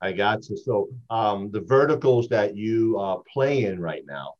I 0.00 0.12
got 0.12 0.48
you. 0.48 0.56
So 0.56 0.88
um, 1.10 1.50
the 1.50 1.60
verticals 1.60 2.28
that 2.28 2.56
you 2.56 2.98
uh, 2.98 3.18
play 3.32 3.64
in 3.64 3.80
right 3.80 4.04
now, 4.06 4.34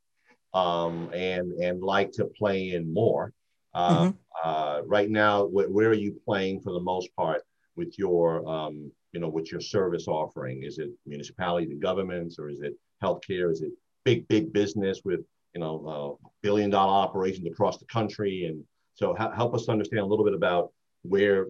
um, 0.54 1.10
and 1.12 1.52
and 1.52 1.82
like 1.82 2.12
to 2.12 2.24
play 2.26 2.70
in 2.74 2.92
more. 2.92 3.32
Uh, 3.74 4.04
Uh, 4.44 4.80
right 4.86 5.10
now, 5.10 5.44
wh- 5.46 5.70
where 5.74 5.90
are 5.90 6.02
you 6.06 6.12
playing 6.24 6.60
for 6.62 6.72
the 6.72 6.80
most 6.92 7.08
part 7.14 7.42
with 7.76 7.98
your, 7.98 8.26
um, 8.48 8.90
you 9.12 9.20
know, 9.20 9.28
with 9.28 9.50
your 9.52 9.60
service 9.60 10.06
offering? 10.08 10.62
Is 10.62 10.78
it 10.78 10.90
municipalities 11.04 11.70
and 11.70 11.82
governments, 11.82 12.38
or 12.38 12.48
is 12.48 12.60
it 12.68 12.74
healthcare? 13.02 13.50
Is 13.54 13.60
it 13.60 13.72
big, 14.04 14.26
big 14.28 14.44
business 14.52 15.02
with, 15.04 15.20
you 15.54 15.60
know, 15.60 15.74
uh, 15.92 16.28
billion 16.42 16.70
dollar 16.70 16.94
operations 17.06 17.46
across 17.48 17.76
the 17.78 17.84
country? 17.86 18.34
And 18.48 18.64
so, 18.94 19.14
help 19.14 19.52
us 19.54 19.68
understand 19.68 20.02
a 20.02 20.10
little 20.12 20.24
bit 20.24 20.34
about 20.42 20.72
where 21.02 21.40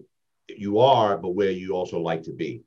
you 0.65 0.79
are, 0.79 1.17
but 1.17 1.35
where 1.39 1.51
you 1.61 1.67
also 1.79 1.97
like 1.99 2.23
to 2.23 2.33
be. 2.33 2.61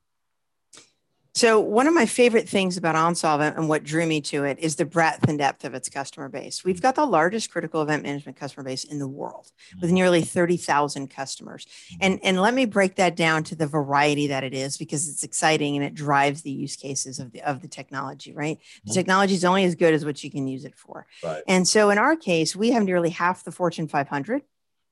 So 1.36 1.58
one 1.58 1.88
of 1.88 1.94
my 1.94 2.06
favorite 2.06 2.48
things 2.48 2.76
about 2.76 2.94
OnSolve 2.94 3.56
and 3.56 3.68
what 3.68 3.82
drew 3.82 4.06
me 4.06 4.20
to 4.20 4.44
it 4.44 4.60
is 4.60 4.76
the 4.76 4.84
breadth 4.84 5.28
and 5.28 5.36
depth 5.36 5.64
of 5.64 5.74
its 5.74 5.88
customer 5.88 6.28
base. 6.28 6.64
We've 6.64 6.80
got 6.80 6.94
the 6.94 7.04
largest 7.04 7.50
critical 7.50 7.82
event 7.82 8.04
management 8.04 8.38
customer 8.38 8.62
base 8.62 8.84
in 8.84 9.00
the 9.00 9.08
world 9.08 9.50
with 9.80 9.90
Mm-hmm. 9.90 9.94
nearly 9.94 10.22
30,000 10.22 11.08
customers. 11.08 11.66
And, 12.00 12.20
and 12.22 12.40
let 12.40 12.54
me 12.54 12.66
break 12.66 12.94
that 12.96 13.16
down 13.16 13.42
to 13.44 13.56
the 13.56 13.66
variety 13.66 14.28
that 14.28 14.44
it 14.44 14.54
is 14.54 14.76
because 14.76 15.08
it's 15.08 15.24
exciting 15.24 15.74
and 15.74 15.84
it 15.84 15.94
drives 15.94 16.42
the 16.42 16.52
use 16.52 16.76
cases 16.76 17.18
of 17.18 17.32
the, 17.32 17.42
of 17.42 17.62
the 17.62 17.68
technology, 17.68 18.32
right? 18.32 18.60
The 18.84 18.94
technology 18.94 19.34
is 19.34 19.44
only 19.44 19.64
as 19.64 19.74
good 19.74 19.92
as 19.92 20.04
what 20.04 20.22
you 20.22 20.30
can 20.30 20.46
use 20.46 20.64
it 20.64 20.76
for. 20.76 21.06
Right. 21.22 21.42
And 21.48 21.66
so 21.66 21.90
in 21.90 21.98
our 21.98 22.14
case, 22.14 22.54
we 22.54 22.70
have 22.70 22.84
nearly 22.84 23.10
half 23.10 23.42
the 23.42 23.50
Fortune 23.50 23.88
500. 23.88 24.42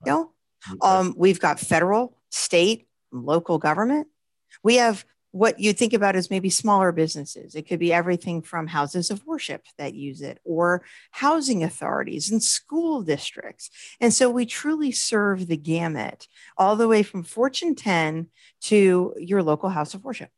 You 0.04 0.12
know, 0.12 0.32
um, 0.80 1.14
we've 1.16 1.38
got 1.38 1.60
federal, 1.60 2.16
state, 2.30 2.88
local 3.12 3.58
government. 3.58 4.08
We 4.64 4.76
have 4.76 5.04
what 5.32 5.58
you 5.58 5.72
think 5.72 5.94
about 5.94 6.14
is 6.14 6.30
maybe 6.30 6.50
smaller 6.50 6.92
businesses. 6.92 7.54
It 7.54 7.66
could 7.66 7.78
be 7.78 7.92
everything 7.92 8.42
from 8.42 8.66
houses 8.66 9.10
of 9.10 9.26
worship 9.26 9.64
that 9.78 9.94
use 9.94 10.20
it, 10.20 10.38
or 10.44 10.84
housing 11.10 11.64
authorities 11.64 12.30
and 12.30 12.42
school 12.42 13.02
districts. 13.02 13.70
And 13.98 14.12
so 14.12 14.30
we 14.30 14.44
truly 14.44 14.92
serve 14.92 15.46
the 15.46 15.56
gamut, 15.56 16.28
all 16.56 16.76
the 16.76 16.86
way 16.86 17.02
from 17.02 17.22
Fortune 17.22 17.74
10 17.74 18.28
to 18.62 19.14
your 19.18 19.42
local 19.42 19.70
house 19.70 19.94
of 19.94 20.04
worship. 20.04 20.30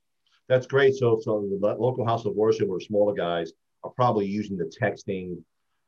That's 0.48 0.66
great. 0.66 0.94
So, 0.94 1.20
so 1.20 1.44
the 1.60 1.74
local 1.74 2.06
house 2.06 2.24
of 2.24 2.34
worship 2.34 2.68
or 2.70 2.80
smaller 2.80 3.14
guys 3.14 3.52
are 3.82 3.90
probably 3.90 4.26
using 4.26 4.56
the 4.56 4.72
texting 4.80 5.38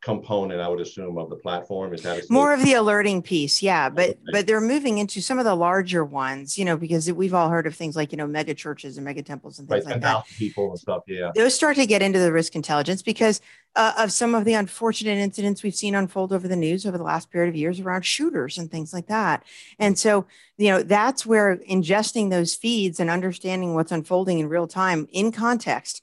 component, 0.03 0.61
I 0.61 0.69
would 0.69 0.81
assume, 0.81 1.19
of 1.19 1.31
the 1.31 1.37
platform. 1.37 1.93
Is 1.95 2.03
that 2.03 2.31
more 2.31 2.53
of 2.53 2.63
the 2.63 2.75
alerting 2.75 3.23
piece 3.23 3.63
yeah 3.63 3.89
but 3.89 4.11
Okay. 4.11 4.19
but 4.33 4.47
they're 4.47 4.61
moving 4.61 4.99
into 4.99 5.21
some 5.21 5.39
of 5.39 5.45
the 5.45 5.55
larger 5.55 6.05
ones 6.05 6.57
you 6.59 6.65
know 6.65 6.77
because 6.77 7.11
we've 7.13 7.35
all 7.35 7.49
heard 7.49 7.67
of 7.67 7.75
things 7.75 7.97
like 7.97 8.13
you 8.13 8.19
know 8.19 8.27
mega 8.27 8.55
churches 8.55 8.97
and 8.99 9.05
mega 9.05 9.23
temples 9.23 9.59
and 9.59 9.69
right? 9.69 9.79
things 9.79 9.87
like 9.87 9.95
Ten 9.95 10.15
that 10.15 10.27
people 10.39 10.71
and 10.71 10.79
stuff. 10.79 11.03
Yeah. 11.07 11.33
those 11.35 11.55
start 11.55 11.77
to 11.77 11.87
get 11.87 12.03
into 12.03 12.19
the 12.19 12.31
risk 12.33 12.55
intelligence 12.55 13.03
because 13.03 13.41
uh, 13.75 13.93
of 13.99 14.11
some 14.13 14.35
of 14.35 14.45
the 14.45 14.55
unfortunate 14.55 15.19
incidents 15.19 15.63
we've 15.63 15.75
seen 15.75 15.95
unfold 15.95 16.33
over 16.33 16.47
the 16.47 16.57
news 16.57 16.87
over 16.87 16.97
the 16.97 17.05
last 17.05 17.31
period 17.31 17.49
of 17.49 17.57
years 17.57 17.81
around 17.81 18.03
shooters 18.05 18.59
and 18.59 18.71
things 18.71 18.93
like 18.93 19.07
that 19.09 19.43
and 19.79 19.99
so 19.99 20.27
you 20.57 20.71
know 20.71 20.83
that's 20.83 21.27
where 21.27 21.57
ingesting 21.69 22.31
those 22.31 22.55
feeds 22.55 23.01
and 23.01 23.11
understanding 23.11 23.75
what's 23.75 23.93
unfolding 23.93 24.39
in 24.39 24.49
real 24.49 24.67
time 24.69 25.09
in 25.13 25.33
context 25.33 26.03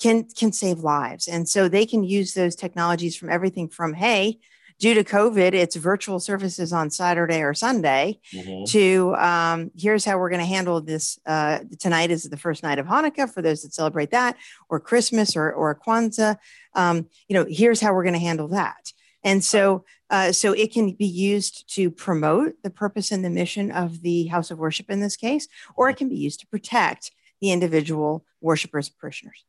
can 0.00 0.24
can 0.24 0.52
save 0.52 0.80
lives 0.80 1.28
and 1.28 1.48
so 1.48 1.68
they 1.68 1.86
can 1.86 2.02
use 2.04 2.34
those 2.34 2.56
technologies 2.56 3.16
from 3.16 3.30
everything 3.30 3.68
from 3.68 3.94
hey 3.94 4.38
due 4.80 4.92
to 4.94 5.04
covid 5.04 5.52
it's 5.54 5.76
virtual 5.76 6.18
services 6.18 6.72
on 6.72 6.90
saturday 6.90 7.40
or 7.42 7.54
sunday 7.54 8.18
Mhm. 8.34 8.68
to 8.70 9.14
um, 9.16 9.70
here's 9.76 10.04
how 10.04 10.18
we're 10.18 10.30
going 10.30 10.40
to 10.40 10.46
handle 10.46 10.80
this. 10.80 11.18
Uh, 11.24 11.60
tonight 11.78 12.10
is 12.10 12.24
the 12.24 12.36
first 12.36 12.62
night 12.64 12.78
of 12.80 12.86
Hanukkah 12.86 13.32
for 13.32 13.40
those 13.42 13.62
that 13.62 13.72
celebrate 13.72 14.10
that, 14.10 14.36
or 14.68 14.80
Christmas 14.80 15.36
or, 15.36 15.52
or 15.52 15.74
Kwanzaa. 15.86 16.36
Um, 16.74 17.06
you 17.28 17.34
know, 17.34 17.46
here's 17.48 17.80
how 17.80 17.94
we're 17.94 18.02
going 18.02 18.14
to 18.14 18.18
handle 18.30 18.48
that. 18.48 18.92
And 19.22 19.42
so, 19.44 19.84
uh, 20.10 20.32
so 20.32 20.52
it 20.52 20.72
can 20.72 20.92
be 20.92 21.06
used 21.06 21.72
to 21.76 21.90
promote 21.90 22.54
the 22.62 22.70
purpose 22.70 23.12
and 23.12 23.24
the 23.24 23.30
mission 23.30 23.70
of 23.70 24.02
the 24.02 24.26
house 24.26 24.50
of 24.50 24.58
worship 24.58 24.90
in 24.90 25.00
this 25.00 25.16
case, 25.16 25.46
or 25.76 25.88
it 25.88 25.96
can 25.96 26.08
be 26.08 26.16
used 26.16 26.40
to 26.40 26.46
protect 26.48 27.12
the 27.40 27.52
individual 27.52 28.24
worshipers, 28.40 28.88
parishioners. 28.88 29.44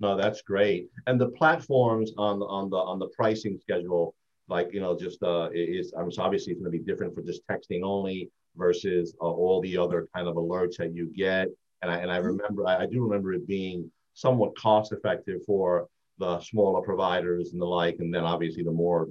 No, 0.00 0.16
that's 0.16 0.42
great. 0.42 0.88
And 1.06 1.20
the 1.20 1.28
platforms 1.28 2.12
on 2.16 2.42
on 2.42 2.70
the 2.70 2.76
on 2.76 2.98
the 2.98 3.08
pricing 3.08 3.58
schedule, 3.60 4.14
like 4.48 4.72
you 4.72 4.80
know, 4.80 4.96
just 4.96 5.22
uh, 5.22 5.50
is 5.52 5.92
I'm 5.96 6.10
so 6.10 6.22
obviously 6.22 6.52
it's 6.52 6.60
going 6.60 6.72
to 6.72 6.78
be 6.78 6.84
different 6.84 7.14
for 7.14 7.22
just 7.22 7.42
texting 7.48 7.82
only 7.84 8.30
versus 8.56 9.14
uh, 9.20 9.24
all 9.26 9.60
the 9.60 9.76
other 9.76 10.08
kind 10.14 10.26
of 10.26 10.36
alerts 10.36 10.76
that 10.78 10.94
you 10.94 11.12
get. 11.14 11.48
And 11.82 11.90
I 11.90 11.98
and 11.98 12.10
I 12.10 12.18
Mhm. 12.20 12.24
remember 12.24 12.66
I, 12.66 12.82
I 12.84 12.86
do 12.86 13.02
remember 13.02 13.32
it 13.34 13.46
being 13.46 13.90
somewhat 14.14 14.56
cost 14.56 14.92
effective 14.92 15.44
for 15.46 15.88
the 16.18 16.40
smaller 16.40 16.82
providers 16.82 17.52
and 17.52 17.60
the 17.60 17.66
like. 17.66 17.96
And 18.00 18.12
then 18.12 18.24
obviously 18.24 18.62
the 18.62 18.72
more 18.72 19.08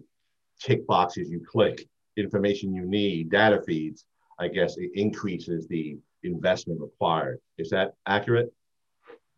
tick 0.60 0.86
boxes 0.88 1.30
you 1.30 1.40
click, 1.46 1.88
information 2.18 2.74
you 2.74 2.86
need, 2.86 3.30
data 3.30 3.62
feeds, 3.66 4.06
I 4.40 4.48
guess 4.48 4.78
it 4.78 4.92
increases 4.96 5.68
the 5.68 5.98
investment 6.24 6.82
required. 6.82 7.40
Is 7.58 7.70
that 7.70 7.94
accurate? 8.08 8.52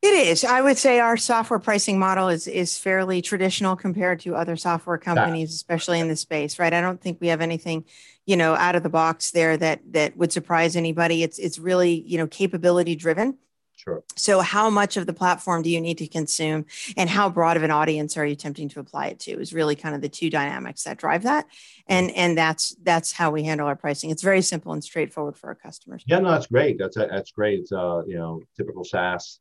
It 0.02 0.14
is. 0.16 0.44
I 0.44 0.62
would 0.62 0.80
say 0.80 1.00
our 1.00 1.16
software 1.16 1.60
pricing 1.60 2.00
model 2.00 2.28
is 2.28 2.48
is 2.48 2.76
fairly 2.76 3.22
traditional 3.22 3.76
compared 3.76 4.20
to 4.22 4.36
other 4.36 4.56
software 4.56 4.98
companies, 4.98 5.54
especially 5.54 6.00
in 6.00 6.08
the 6.08 6.16
space, 6.16 6.58
right? 6.58 6.74
I 6.74 6.82
don't 6.82 7.00
think 7.00 7.22
we 7.22 7.28
have 7.28 7.42
anything, 7.42 7.86
you 8.26 8.36
know, 8.36 8.56
out 8.56 8.76
of 8.76 8.82
the 8.82 8.90
box 8.90 9.30
there 9.30 9.56
that 9.58 9.82
that 9.94 10.18
would 10.18 10.32
surprise 10.32 10.76
anybody. 10.76 11.22
It's 11.22 11.38
it's 11.38 11.60
really, 11.60 12.02
you 12.08 12.18
know, 12.18 12.26
capability 12.26 12.96
driven. 12.96 13.38
Sure. 13.76 14.04
So 14.16 14.42
how 14.42 14.70
much 14.72 14.98
of 14.98 15.06
the 15.06 15.14
platform 15.14 15.62
do 15.62 15.70
you 15.70 15.82
need 15.82 15.98
to 16.00 16.08
consume 16.08 16.66
and 16.98 17.10
how 17.10 17.30
broad 17.30 17.58
of 17.58 17.64
an 17.64 17.72
audience 17.72 18.16
are 18.16 18.26
you 18.26 18.34
attempting 18.34 18.70
to 18.70 18.80
apply 18.80 19.08
it 19.08 19.20
to 19.22 19.40
is 19.40 19.54
really 19.54 19.76
kind 19.76 19.96
of 19.96 20.02
the 20.02 20.10
two 20.10 20.30
dynamics 20.30 20.84
that 20.84 20.98
drive 20.98 21.24
that. 21.24 21.46
And 21.88 22.10
and 22.12 22.36
that's 22.36 22.76
that's 22.82 23.12
how 23.12 23.30
we 23.30 23.44
handle 23.44 23.68
our 23.68 23.76
pricing. 23.76 24.10
It's 24.10 24.24
very 24.24 24.42
simple 24.42 24.74
and 24.74 24.84
straightforward 24.84 25.38
for 25.38 25.48
our 25.48 25.56
customers. 25.56 26.04
Yeah, 26.08 26.20
no, 26.20 26.32
that's 26.32 26.48
great. 26.48 26.80
That's 26.80 26.96
that's 26.96 27.32
great. 27.32 27.60
It's 27.60 27.72
uh, 27.72 28.02
you 28.08 28.16
know, 28.16 28.42
typical 28.58 28.84
SaaS 28.84 29.40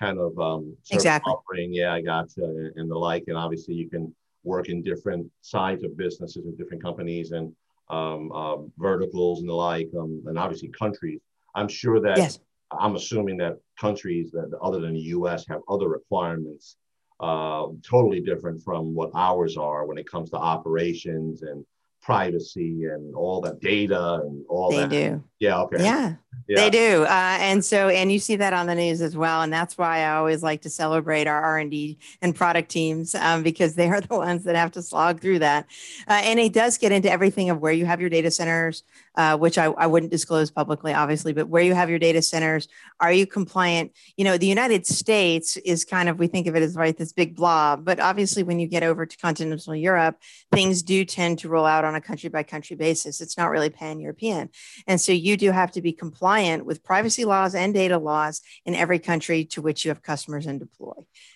kind 0.00 0.18
of 0.18 0.36
um 0.40 0.76
Exactly. 0.90 1.30
offering. 1.32 1.72
Yeah, 1.72 1.92
I 1.92 2.00
got 2.00 2.36
you, 2.36 2.72
and 2.74 2.90
the 2.90 2.96
like. 2.96 3.24
And 3.28 3.36
obviously, 3.36 3.74
you 3.74 3.88
can 3.88 4.12
work 4.42 4.68
in 4.68 4.82
different 4.82 5.30
sides 5.42 5.84
of 5.84 5.96
businesses 5.96 6.44
and 6.46 6.56
different 6.56 6.82
companies 6.82 7.32
and 7.32 7.52
um, 7.90 8.32
um, 8.32 8.72
verticals 8.78 9.40
and 9.40 9.48
the 9.48 9.54
like, 9.54 9.88
um, 9.98 10.22
and 10.26 10.38
obviously 10.38 10.68
countries. 10.68 11.20
I'm 11.54 11.68
sure 11.68 12.00
that 12.00 12.16
Yes. 12.16 12.38
I'm 12.78 12.94
assuming 12.94 13.36
that 13.38 13.58
countries 13.78 14.30
that 14.30 14.50
other 14.62 14.80
than 14.80 14.94
the 14.94 15.00
U.S. 15.18 15.44
have 15.48 15.60
other 15.68 15.88
requirements, 15.88 16.76
uh, 17.18 17.66
totally 17.82 18.20
different 18.20 18.62
from 18.62 18.94
what 18.94 19.10
ours 19.14 19.56
are 19.56 19.84
when 19.86 19.98
it 19.98 20.08
comes 20.08 20.30
to 20.30 20.36
operations 20.36 21.42
and 21.42 21.66
privacy 22.00 22.84
and 22.84 23.14
all 23.14 23.40
that 23.42 23.60
data 23.60 24.20
and 24.24 24.44
all 24.48 24.70
They 24.70 24.76
that. 24.78 24.90
do. 24.90 25.22
Yeah. 25.40 25.60
Okay. 25.62 25.82
Yeah. 25.82 26.14
Yeah. 26.46 26.62
They 26.62 26.70
do, 26.70 27.04
uh, 27.04 27.38
and 27.40 27.64
so 27.64 27.88
and 27.88 28.10
you 28.10 28.18
see 28.18 28.34
that 28.36 28.52
on 28.52 28.66
the 28.66 28.74
news 28.74 29.00
as 29.00 29.16
well, 29.16 29.42
and 29.42 29.52
that's 29.52 29.78
why 29.78 30.00
I 30.00 30.16
always 30.16 30.42
like 30.42 30.62
to 30.62 30.70
celebrate 30.70 31.28
our 31.28 31.40
R 31.40 31.58
and 31.58 31.70
D 31.70 31.98
and 32.22 32.34
product 32.34 32.70
teams 32.70 33.14
um, 33.14 33.44
because 33.44 33.76
they 33.76 33.88
are 33.88 34.00
the 34.00 34.16
ones 34.16 34.44
that 34.44 34.56
have 34.56 34.72
to 34.72 34.82
slog 34.82 35.20
through 35.20 35.40
that, 35.40 35.66
uh, 36.08 36.20
and 36.24 36.40
it 36.40 36.52
does 36.52 36.78
get 36.78 36.92
into 36.92 37.10
everything 37.10 37.50
of 37.50 37.60
where 37.60 37.72
you 37.72 37.86
have 37.86 38.00
your 38.00 38.10
data 38.10 38.30
centers, 38.30 38.82
uh, 39.14 39.36
which 39.36 39.58
I, 39.58 39.66
I 39.66 39.86
wouldn't 39.86 40.10
disclose 40.10 40.50
publicly, 40.50 40.92
obviously, 40.92 41.32
but 41.32 41.48
where 41.48 41.62
you 41.62 41.74
have 41.74 41.90
your 41.90 41.98
data 41.98 42.22
centers, 42.22 42.68
are 43.00 43.12
you 43.12 43.26
compliant? 43.26 43.92
You 44.16 44.24
know, 44.24 44.36
the 44.36 44.46
United 44.46 44.86
States 44.86 45.56
is 45.58 45.84
kind 45.84 46.08
of 46.08 46.18
we 46.18 46.26
think 46.26 46.46
of 46.46 46.56
it 46.56 46.62
as 46.62 46.74
right 46.74 46.96
this 46.96 47.12
big 47.12 47.36
blob, 47.36 47.84
but 47.84 48.00
obviously 48.00 48.42
when 48.42 48.58
you 48.58 48.66
get 48.66 48.82
over 48.82 49.06
to 49.06 49.16
continental 49.18 49.74
Europe, 49.74 50.16
things 50.52 50.82
do 50.82 51.04
tend 51.04 51.38
to 51.40 51.48
roll 51.48 51.66
out 51.66 51.84
on 51.84 51.94
a 51.94 52.00
country 52.00 52.28
by 52.28 52.42
country 52.42 52.76
basis. 52.76 53.20
It's 53.20 53.36
not 53.36 53.50
really 53.50 53.70
pan 53.70 54.00
European. 54.00 54.50
And 54.86 55.00
so 55.00 55.12
you 55.12 55.36
do 55.36 55.50
have 55.50 55.70
to 55.72 55.82
be 55.82 55.92
compliant 55.92 56.19
with 56.20 56.84
privacy 56.84 57.24
laws 57.24 57.54
and 57.54 57.74
data 57.74 57.98
laws 57.98 58.42
in 58.64 58.74
every 58.74 58.98
country 58.98 59.44
to 59.46 59.62
which 59.62 59.84
you 59.84 59.90
have 59.90 60.02
customers 60.02 60.46
and 60.46 60.60
deploy. 60.60 60.94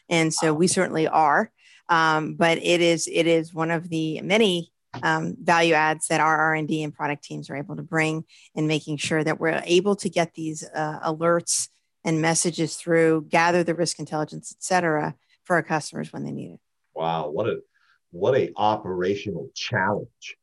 And 0.08 0.32
so 0.32 0.52
we 0.52 0.66
certainly 0.66 1.08
are. 1.08 1.50
Um, 1.88 2.34
but 2.34 2.58
it 2.58 2.80
is 2.80 3.08
it 3.12 3.26
is 3.26 3.52
one 3.52 3.70
of 3.70 3.88
the 3.88 4.20
many 4.22 4.72
um, 5.02 5.36
value 5.42 5.74
adds 5.74 6.06
that 6.08 6.20
our 6.20 6.36
R&D 6.36 6.82
and 6.82 6.94
product 6.94 7.24
teams 7.24 7.50
are 7.50 7.56
able 7.56 7.76
to 7.76 7.82
bring 7.82 8.24
in 8.54 8.66
making 8.66 8.98
sure 8.98 9.24
that 9.24 9.40
we're 9.40 9.60
able 9.64 9.96
to 9.96 10.08
get 10.08 10.34
these 10.34 10.64
uh, 10.74 11.00
alerts 11.00 11.68
and 12.04 12.20
messages 12.20 12.76
through, 12.76 13.26
gather 13.28 13.64
the 13.64 13.74
risk 13.74 13.98
intelligence, 13.98 14.54
et 14.56 14.62
cetera, 14.62 15.14
for 15.44 15.56
our 15.56 15.62
customers 15.62 16.12
when 16.12 16.24
they 16.24 16.32
need 16.32 16.52
it. 16.52 16.60
Wow, 16.94 17.30
what 17.30 17.48
a 17.48 17.60
what 18.12 18.36
a 18.36 18.52
operational 18.56 19.50
challenge 19.54 20.36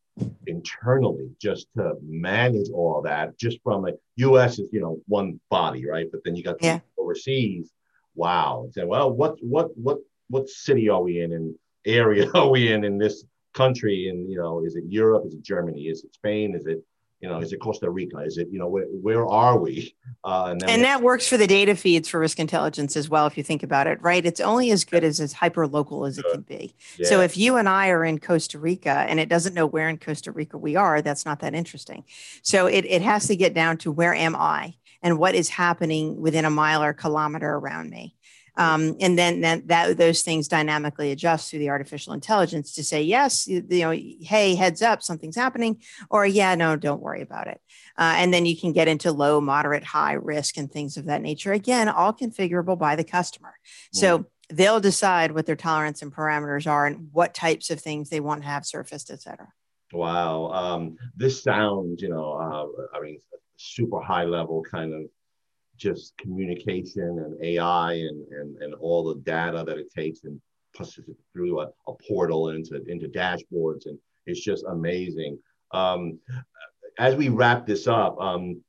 internally 0.48 1.30
just 1.40 1.68
to 1.78 1.94
manage 2.04 2.70
all 2.74 3.02
that 3.02 3.38
just 3.38 3.60
from 3.64 3.88
a 3.88 3.92
US 4.18 4.60
is 4.60 4.70
you 4.72 4.82
know 4.82 5.00
one 5.08 5.40
body 5.50 5.88
right? 5.88 6.08
But 6.12 6.22
then 6.24 6.36
you 6.36 6.44
got 6.44 6.62
Yeah. 6.62 6.80
overseas. 6.98 7.72
Wow. 8.16 8.64
And 8.66 8.74
say 8.74 8.84
well 8.84 9.12
what 9.12 9.36
what 9.42 9.76
what 9.78 10.00
what 10.30 10.50
city 10.50 10.90
are 10.90 11.02
we 11.02 11.22
in? 11.22 11.34
And 11.34 11.56
area 11.86 12.30
are 12.36 12.50
we 12.50 12.72
in 12.72 12.84
in 12.84 12.98
this 12.98 13.24
country? 13.54 14.10
And 14.10 14.30
you 14.30 14.38
know 14.38 14.64
is 14.66 14.76
it 14.76 14.84
Europe? 14.88 15.26
Is 15.28 15.34
it 15.34 15.44
Germany? 15.44 15.84
Is 15.84 16.04
it 16.04 16.14
Spain? 16.14 16.56
Is 16.56 16.66
it 16.66 16.84
you 17.22 17.30
know, 17.30 17.40
is 17.40 17.54
it 17.54 17.60
Costa 17.60 17.90
Rica? 17.90 18.18
Is 18.20 18.38
it, 18.38 18.48
you 18.52 18.58
know, 18.58 18.68
where, 18.68 18.86
where 18.86 19.26
are 19.28 19.58
we? 19.58 19.96
Uh, 20.24 20.50
and, 20.52 20.70
and 20.70 20.84
that 20.84 21.02
works 21.02 21.28
for 21.28 21.38
the 21.38 21.48
data 21.48 21.76
feeds 21.76 22.10
for 22.10 22.20
risk 22.20 22.40
intelligence 22.40 22.96
as 22.96 23.10
well, 23.10 23.28
if 23.28 23.38
you 23.38 23.44
think 23.44 23.62
about 23.62 23.86
it, 23.88 24.02
right? 24.02 24.26
It's 24.26 24.40
only 24.40 24.72
as 24.72 24.84
good 24.84 25.04
as 25.04 25.20
as 25.20 25.32
hyper 25.32 25.68
local 25.68 26.06
as 26.06 26.18
it 26.18 26.26
can 26.32 26.42
be. 26.42 26.74
Yeah. 26.98 27.08
So 27.08 27.22
if 27.22 27.38
you 27.38 27.58
and 27.58 27.70
I 27.70 27.90
are 27.90 28.04
in 28.04 28.20
Costa 28.20 28.58
Rica 28.58 29.06
and 29.08 29.20
it 29.20 29.30
doesn't 29.30 29.54
know 29.54 29.68
where 29.68 29.88
in 29.88 29.98
Costa 29.98 30.32
Rica 30.32 30.58
we 30.58 30.76
are, 30.76 31.02
that's 31.02 31.26
not 31.26 31.40
that 31.42 31.54
interesting. 31.54 32.04
So 32.42 32.66
it, 32.66 32.86
it 32.86 33.02
has 33.04 33.28
to 33.28 33.36
get 33.36 33.54
down 33.54 33.78
to 33.78 33.92
where 33.92 34.16
am 34.16 34.36
I 34.36 34.76
and 35.04 35.20
what 35.20 35.36
is 35.36 35.50
happening 35.50 36.20
within 36.20 36.46
a 36.46 36.50
mile 36.50 36.84
or 36.84 36.94
kilometer 36.94 37.50
around 37.50 37.90
me. 37.90 38.16
Um, 38.58 38.98
and 39.00 39.18
then, 39.18 39.42
then 39.42 39.64
that 39.68 39.98
those 39.98 40.24
things 40.24 40.48
dynamically 40.48 41.12
adjust 41.12 41.50
through 41.50 41.60
the 41.60 41.70
artificial 41.70 42.14
intelligence 42.14 42.74
to 42.76 42.84
say 42.84 43.02
yes 43.02 43.48
you, 43.48 43.66
you, 43.70 43.80
know 43.80 43.92
hey 43.92 44.56
heads 44.56 44.82
up 44.82 45.02
something's 45.02 45.38
happening 45.38 45.82
or 46.10 46.26
yeah 46.26 46.54
no 46.56 46.76
don't 46.76 47.02
worry 47.02 47.22
about 47.22 47.48
it. 47.48 47.62
Uh, 47.98 48.16
and 48.18 48.34
then 48.34 48.46
you 48.46 48.58
can 48.58 48.74
get 48.74 48.88
into 48.88 49.12
low 49.12 49.40
moderate 49.40 49.84
high 49.84 50.14
risk 50.14 50.58
and 50.58 50.72
things 50.72 50.98
of 50.98 51.06
that 51.06 51.22
nature. 51.22 51.54
Again 51.54 51.88
all 51.88 52.14
configurable 52.14 52.78
by 52.78 52.96
the 52.96 53.04
customer. 53.04 53.54
So 53.94 54.26
they'll 54.50 54.80
decide 54.80 55.32
what 55.32 55.46
their 55.46 55.56
tolerance 55.56 56.02
and 56.02 56.14
parameters 56.14 56.70
are 56.70 56.86
and 56.86 57.10
what 57.12 57.34
types 57.34 57.70
of 57.70 57.80
things 57.80 58.10
they 58.10 58.20
want 58.20 58.42
to 58.42 58.48
have 58.48 58.66
surfaced 58.66 59.10
et 59.10 59.22
cetera. 59.22 59.48
Wow. 59.94 60.52
Um, 60.52 60.98
this 61.16 61.42
sounds 61.42 62.02
you 62.02 62.10
know 62.10 62.34
uh, 62.34 62.98
i 62.98 63.02
mean 63.02 63.20
super 63.58 64.02
high 64.02 64.24
level 64.24 64.64
kind 64.64 64.94
of 64.94 65.04
just 65.82 66.16
communication 66.18 67.02
and 67.04 67.44
AI 67.44 67.94
and, 67.94 68.28
and, 68.32 68.58
and 68.62 68.74
all 68.76 69.04
the 69.04 69.20
data 69.22 69.64
that 69.66 69.78
it 69.78 69.92
takes 69.92 70.24
and 70.24 70.40
pushes 70.76 71.10
it 71.10 71.18
through 71.34 71.62
a, 71.62 71.70
a 71.88 71.94
portal 72.08 72.50
into, 72.50 72.82
into 72.88 73.08
dashboards. 73.08 73.88
And 73.88 73.98
it's 74.26 74.42
just 74.42 74.64
amazing. 74.70 75.40
Um, 75.72 76.20
as 77.00 77.16
we 77.16 77.30
wrap 77.30 77.66
this 77.66 77.88
up, 77.88 78.20
um, 78.22 78.62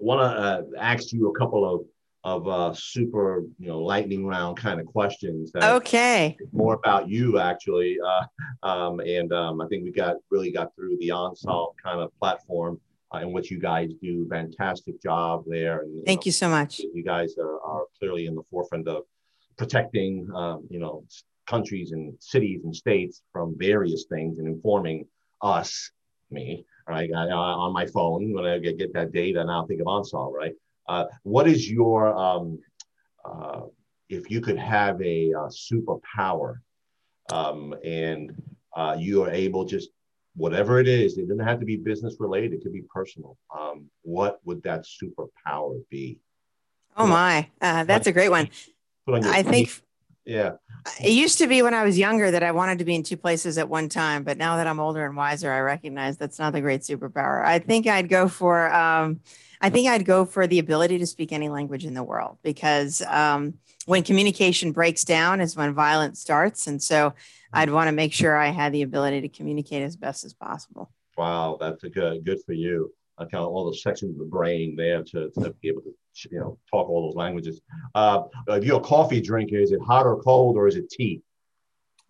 want 0.00 0.20
to 0.20 0.40
uh, 0.40 0.62
ask 0.78 1.12
you 1.12 1.28
a 1.28 1.38
couple 1.38 1.64
of 1.64 1.86
of 2.24 2.48
uh, 2.48 2.74
super, 2.74 3.44
you 3.58 3.68
know, 3.68 3.80
lightning 3.80 4.26
round 4.26 4.56
kind 4.56 4.80
of 4.80 4.86
questions. 4.86 5.52
okay. 5.54 6.36
More 6.52 6.74
about 6.74 7.08
you, 7.08 7.38
actually, 7.38 7.96
uh, 8.04 8.66
um, 8.66 9.00
and 9.00 9.32
um, 9.32 9.60
I 9.60 9.68
think 9.68 9.84
we 9.84 9.92
got 9.92 10.16
really 10.28 10.50
got 10.50 10.74
through 10.74 10.96
the 10.98 11.10
OnSolve 11.10 11.74
kind 11.82 12.00
of 12.00 12.10
platform 12.18 12.80
uh, 13.14 13.18
in 13.18 13.32
what 13.32 13.50
you 13.50 13.58
guys 13.58 13.90
do. 14.02 14.26
Fantastic 14.28 15.00
job 15.02 15.44
there. 15.46 15.80
And, 15.80 15.96
you 15.96 16.02
Thank 16.04 16.20
know, 16.20 16.26
you 16.26 16.32
so 16.32 16.48
much. 16.48 16.78
You 16.78 17.02
guys 17.04 17.36
are, 17.38 17.60
are 17.60 17.84
clearly 17.98 18.26
in 18.26 18.34
the 18.34 18.42
forefront 18.50 18.88
of 18.88 19.04
protecting, 19.56 20.28
um, 20.34 20.66
you 20.70 20.78
know, 20.78 21.04
countries 21.46 21.92
and 21.92 22.14
cities 22.20 22.60
and 22.64 22.74
states 22.74 23.22
from 23.32 23.56
various 23.58 24.04
things 24.08 24.38
and 24.38 24.46
informing 24.46 25.06
us, 25.42 25.90
me, 26.30 26.66
right, 26.86 27.10
I, 27.14 27.30
on 27.30 27.72
my 27.72 27.86
phone 27.86 28.34
when 28.34 28.44
I 28.44 28.58
get, 28.58 28.78
get 28.78 28.92
that 28.94 29.12
data. 29.12 29.42
Now 29.44 29.64
think 29.66 29.80
of 29.80 29.86
OnSolve, 29.86 30.32
right? 30.32 30.52
Uh, 30.88 31.06
what 31.22 31.48
is 31.48 31.70
your, 31.70 32.14
um, 32.16 32.58
uh, 33.24 33.62
if 34.08 34.30
you 34.30 34.40
could 34.40 34.58
have 34.58 35.00
a, 35.00 35.30
a 35.32 35.40
uh, 35.40 35.48
superpower 35.48 36.56
um, 37.32 37.74
and 37.84 38.42
uh, 38.76 38.96
you 38.98 39.22
are 39.22 39.30
able 39.30 39.64
just 39.64 39.90
whatever 40.38 40.78
it 40.80 40.88
is, 40.88 41.18
it 41.18 41.28
doesn't 41.28 41.44
have 41.44 41.60
to 41.60 41.66
be 41.66 41.76
business 41.76 42.16
related, 42.18 42.52
it 42.54 42.62
could 42.62 42.72
be 42.72 42.82
personal. 42.82 43.36
Um, 43.56 43.90
what 44.02 44.40
would 44.44 44.62
that 44.62 44.86
superpower 44.86 45.82
be? 45.90 46.20
Oh 46.96 47.06
my, 47.06 47.48
uh, 47.60 47.84
that's 47.84 48.06
a 48.06 48.12
great 48.12 48.30
one. 48.30 48.48
I 49.06 49.42
think, 49.42 49.82
yeah. 50.28 50.52
It 51.02 51.10
used 51.12 51.38
to 51.38 51.46
be 51.46 51.62
when 51.62 51.74
I 51.74 51.84
was 51.84 51.98
younger 51.98 52.30
that 52.30 52.42
I 52.42 52.52
wanted 52.52 52.78
to 52.78 52.84
be 52.84 52.94
in 52.94 53.02
two 53.02 53.16
places 53.16 53.56
at 53.56 53.68
one 53.68 53.88
time, 53.88 54.24
but 54.24 54.36
now 54.36 54.56
that 54.56 54.66
I'm 54.66 54.78
older 54.78 55.04
and 55.04 55.16
wiser, 55.16 55.50
I 55.50 55.60
recognize 55.60 56.16
that's 56.16 56.38
not 56.38 56.52
the 56.52 56.60
great 56.60 56.82
superpower. 56.82 57.44
I 57.44 57.58
think 57.58 57.86
I'd 57.86 58.08
go 58.08 58.28
for, 58.28 58.72
um, 58.72 59.20
I 59.60 59.70
think 59.70 59.88
I'd 59.88 60.04
go 60.04 60.24
for 60.24 60.46
the 60.46 60.58
ability 60.58 60.98
to 60.98 61.06
speak 61.06 61.32
any 61.32 61.48
language 61.48 61.84
in 61.84 61.94
the 61.94 62.04
world 62.04 62.36
because 62.42 63.02
um, 63.08 63.54
when 63.86 64.02
communication 64.02 64.72
breaks 64.72 65.02
down 65.02 65.40
is 65.40 65.56
when 65.56 65.72
violence 65.74 66.20
starts, 66.20 66.66
and 66.66 66.82
so 66.82 67.14
I'd 67.52 67.70
want 67.70 67.88
to 67.88 67.92
make 67.92 68.12
sure 68.12 68.36
I 68.36 68.48
had 68.48 68.72
the 68.72 68.82
ability 68.82 69.22
to 69.22 69.28
communicate 69.28 69.82
as 69.82 69.96
best 69.96 70.24
as 70.24 70.34
possible. 70.34 70.90
Wow, 71.16 71.56
that's 71.58 71.84
a 71.84 71.88
good 71.88 72.24
good 72.24 72.38
for 72.44 72.52
you. 72.52 72.92
I 73.16 73.24
count 73.24 73.50
all 73.50 73.68
the 73.68 73.76
sections 73.76 74.12
of 74.12 74.18
the 74.18 74.30
brain 74.30 74.76
there 74.76 75.02
to, 75.02 75.30
to 75.30 75.54
be 75.60 75.68
able 75.68 75.82
to 75.82 75.94
you 76.30 76.38
know 76.38 76.58
talk 76.70 76.88
all 76.88 77.08
those 77.08 77.16
languages. 77.16 77.60
Uh, 77.94 78.22
if 78.48 78.64
you're 78.64 78.78
a 78.78 78.80
coffee 78.80 79.20
drinker, 79.20 79.56
is 79.56 79.72
it 79.72 79.80
hot 79.80 80.06
or 80.06 80.20
cold 80.22 80.56
or 80.56 80.66
is 80.66 80.76
it 80.76 80.90
tea? 80.90 81.22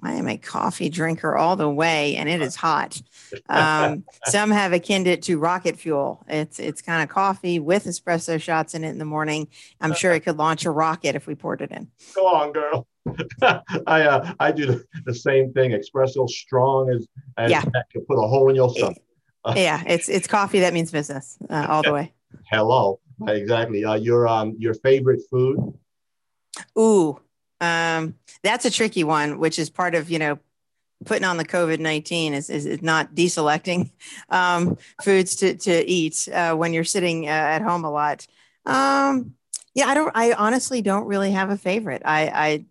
I 0.03 0.13
am 0.13 0.29
a 0.29 0.39
coffee 0.39 0.91
drinker 0.91 1.37
all 1.37 1.57
the 1.57 1.69
way, 1.69 2.15
and 2.17 2.29
it 2.29 2.41
is 2.41 2.55
hot. 2.55 3.01
Um, 3.49 4.05
some 4.27 4.51
have 4.51 4.73
akin 4.73 5.07
it 5.07 5.23
to 5.23 5.39
rocket 5.39 5.77
fuel. 5.77 6.25
It's 6.29 6.61
it's 6.61 6.83
kind 6.83 7.03
of 7.03 7.09
coffee 7.09 7.59
with 7.59 7.85
espresso 7.85 8.41
shots 8.41 8.75
in 8.75 8.85
it 8.85 8.91
in 8.91 8.99
the 8.99 9.05
morning. 9.05 9.49
I'm 9.81 9.95
sure 9.95 10.13
it 10.13 10.21
could 10.21 10.37
launch 10.37 10.65
a 10.65 10.71
rocket 10.71 11.17
if 11.17 11.27
we 11.27 11.35
poured 11.35 11.63
it 11.63 11.73
in. 11.73 11.89
Go 12.15 12.27
on, 12.27 12.53
girl. 12.53 12.87
I 13.87 14.03
uh, 14.03 14.33
I 14.39 14.53
do 14.53 14.67
the, 14.67 14.85
the, 15.05 15.15
same 15.15 15.53
thing. 15.53 15.73
Espresso 15.73 16.29
strong 16.29 16.91
as, 16.91 17.07
as 17.37 17.51
yeah. 17.51 17.63
can 17.63 18.05
put 18.07 18.23
a 18.23 18.29
hole 18.29 18.49
in 18.51 18.57
your 18.57 18.71
stomach. 18.71 18.99
yeah, 19.57 19.83
it's 19.87 20.09
it's 20.09 20.27
coffee 20.27 20.61
that 20.61 20.75
means 20.75 20.93
business 20.93 21.39
uh, 21.49 21.67
all 21.69 21.83
the 21.83 21.93
way. 21.93 22.13
Hello, 22.51 23.01
exactly. 23.27 23.85
Uh, 23.85 23.95
your 23.95 24.29
um 24.29 24.55
your 24.59 24.75
favorite 24.75 25.21
food? 25.31 25.75
Ooh, 26.79 27.21
um, 27.61 28.15
that's 28.43 28.65
a 28.65 28.71
tricky 28.71 29.05
one, 29.05 29.39
which 29.39 29.59
is 29.59 29.71
part 29.71 29.95
of 29.95 30.11
you 30.11 30.19
know 30.19 30.39
putting 31.05 31.25
on 31.25 31.37
the 31.37 31.45
COVID 31.45 31.79
nineteen 31.79 32.35
is, 32.35 32.51
is, 32.51 32.67
is 32.67 32.83
not 32.83 33.15
deselecting 33.15 33.91
um, 34.31 34.77
foods 35.03 35.37
to 35.37 35.55
to 35.55 35.91
eat 35.91 36.29
uh, 36.33 36.55
when 36.55 36.73
you're 36.73 36.85
sitting 36.85 37.27
uh, 37.27 37.31
at 37.31 37.63
home 37.63 37.85
a 37.85 37.91
lot. 37.91 38.27
Um, 38.67 39.35
yeah, 39.75 39.87
I 39.87 39.95
don't. 39.95 40.13
I 40.15 40.33
honestly 40.33 40.83
don't 40.83 41.07
really 41.07 41.33
have 41.33 41.51
a 41.51 41.57
favorite. 41.57 42.03
I 42.05 42.29
I 42.29 42.65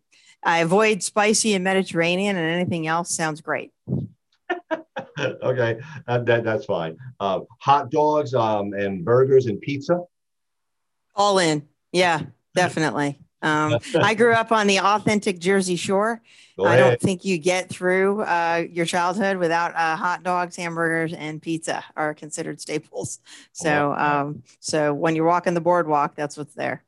I 0.44 0.60
avoid 0.60 1.04
spicy 1.04 1.54
and 1.54 1.64
Mediterranean, 1.64 2.36
and 2.38 2.50
anything 2.50 2.88
else 2.88 3.16
sounds 3.16 3.42
great. 3.42 3.72
okay, 5.20 5.80
uh, 6.08 6.20
that, 6.20 6.44
that's 6.44 6.66
fine. 6.66 6.98
Uh, 7.20 7.42
hot 7.60 7.90
dogs 7.92 8.34
um, 8.34 8.74
and 8.74 9.04
burgers 9.04 9.48
and 9.48 9.60
pizza. 9.62 10.00
All 11.18 11.40
in, 11.40 11.68
yeah, 11.92 12.22
definitely. 12.56 13.20
Um, 13.42 13.78
I 13.96 14.14
grew 14.14 14.32
up 14.32 14.54
on 14.54 14.68
the 14.68 14.80
authentic 14.80 15.40
Jersey 15.40 15.76
Shore. 15.76 16.22
I 16.60 16.76
don't 16.76 17.00
think 17.00 17.24
you 17.24 17.38
get 17.38 17.70
through 17.70 18.22
uh, 18.22 18.64
your 18.72 18.86
childhood 18.86 19.38
without 19.38 19.76
uh, 19.76 19.96
hot 19.96 20.24
dogs, 20.24 20.56
hamburgers, 20.56 21.14
and 21.14 21.40
pizza 21.40 21.84
are 21.96 22.16
considered 22.16 22.60
staples. 22.60 23.20
So, 23.52 23.94
um, 23.94 24.42
so 24.60 24.92
when 24.92 25.16
you're 25.16 25.28
walking 25.28 25.54
the 25.54 25.62
boardwalk, 25.62 26.16
that's 26.16 26.36
what's 26.36 26.56
there 26.56 26.84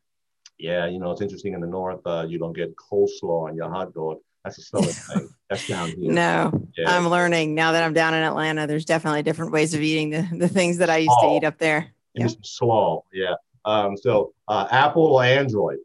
yeah, 0.60 0.86
you 0.88 1.00
know, 1.00 1.12
it's 1.12 1.22
interesting 1.22 1.54
in 1.54 1.62
the 1.62 1.68
north, 1.68 2.02
uh, 2.06 2.26
you 2.28 2.38
don't 2.38 2.54
get 2.54 2.76
coleslaw 2.76 3.48
on 3.48 3.56
your 3.56 3.70
hot 3.70 3.94
dog. 3.94 4.18
That's 4.44 4.58
a 4.58 4.62
southern 4.62 4.90
thing. 4.92 5.30
That's 5.50 5.68
down 5.68 5.90
here. 5.90 6.12
No, 6.12 6.68
yeah. 6.78 6.96
I'm 6.96 7.08
learning 7.08 7.56
now 7.56 7.72
that 7.72 7.84
I'm 7.84 7.94
down 7.94 8.14
in 8.14 8.22
Atlanta. 8.22 8.68
There's 8.68 8.86
definitely 8.86 9.24
different 9.24 9.52
ways 9.52 9.74
of 9.74 9.82
eating 9.82 10.10
the, 10.10 10.28
the 10.38 10.48
things 10.50 10.78
that 10.78 10.90
I 10.90 10.98
used 10.98 11.18
to 11.22 11.36
eat 11.36 11.44
up 11.44 11.58
there. 11.58 11.88
Yeah. 12.14 12.28
Slaw, 12.44 13.04
yeah. 13.14 13.36
Um, 13.70 13.98
so 13.98 14.34
uh, 14.48 14.68
Apple 14.72 15.04
or 15.04 15.24
Android? 15.24 15.78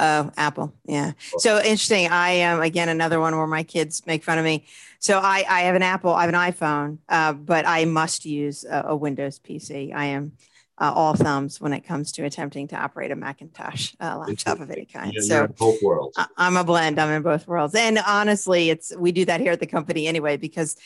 Oh, 0.00 0.30
Apple. 0.36 0.72
Yeah. 0.84 1.12
So 1.38 1.58
interesting. 1.58 2.08
I 2.08 2.30
am 2.30 2.60
again 2.60 2.88
another 2.88 3.18
one 3.18 3.36
where 3.36 3.46
my 3.46 3.64
kids 3.64 4.06
make 4.06 4.22
fun 4.22 4.38
of 4.38 4.44
me. 4.44 4.64
So 5.00 5.18
I, 5.18 5.44
I 5.48 5.60
have 5.62 5.74
an 5.74 5.82
Apple, 5.82 6.12
I 6.12 6.26
have 6.26 6.34
an 6.34 6.40
iPhone, 6.40 6.98
uh, 7.08 7.32
but 7.32 7.66
I 7.66 7.84
must 7.84 8.24
use 8.24 8.64
a, 8.64 8.86
a 8.88 8.96
Windows 8.96 9.40
PC. 9.40 9.94
I 9.94 10.06
am 10.06 10.32
uh, 10.80 10.92
all 10.94 11.14
thumbs 11.14 11.60
when 11.60 11.72
it 11.72 11.80
comes 11.80 12.12
to 12.12 12.24
attempting 12.24 12.68
to 12.68 12.76
operate 12.76 13.10
a 13.10 13.16
Macintosh 13.16 13.94
uh, 14.00 14.18
laptop 14.18 14.60
of 14.60 14.70
any 14.70 14.84
kind. 14.84 15.12
You're 15.12 15.22
so 15.22 15.46
both 15.48 15.82
worlds. 15.82 16.16
I'm 16.36 16.56
a 16.56 16.64
blend. 16.64 17.00
I'm 17.00 17.10
in 17.10 17.22
both 17.22 17.48
worlds, 17.48 17.74
and 17.74 17.98
honestly, 18.06 18.70
it's 18.70 18.92
we 18.96 19.10
do 19.10 19.24
that 19.24 19.40
here 19.40 19.52
at 19.52 19.60
the 19.60 19.66
company 19.66 20.06
anyway 20.06 20.36
because 20.36 20.76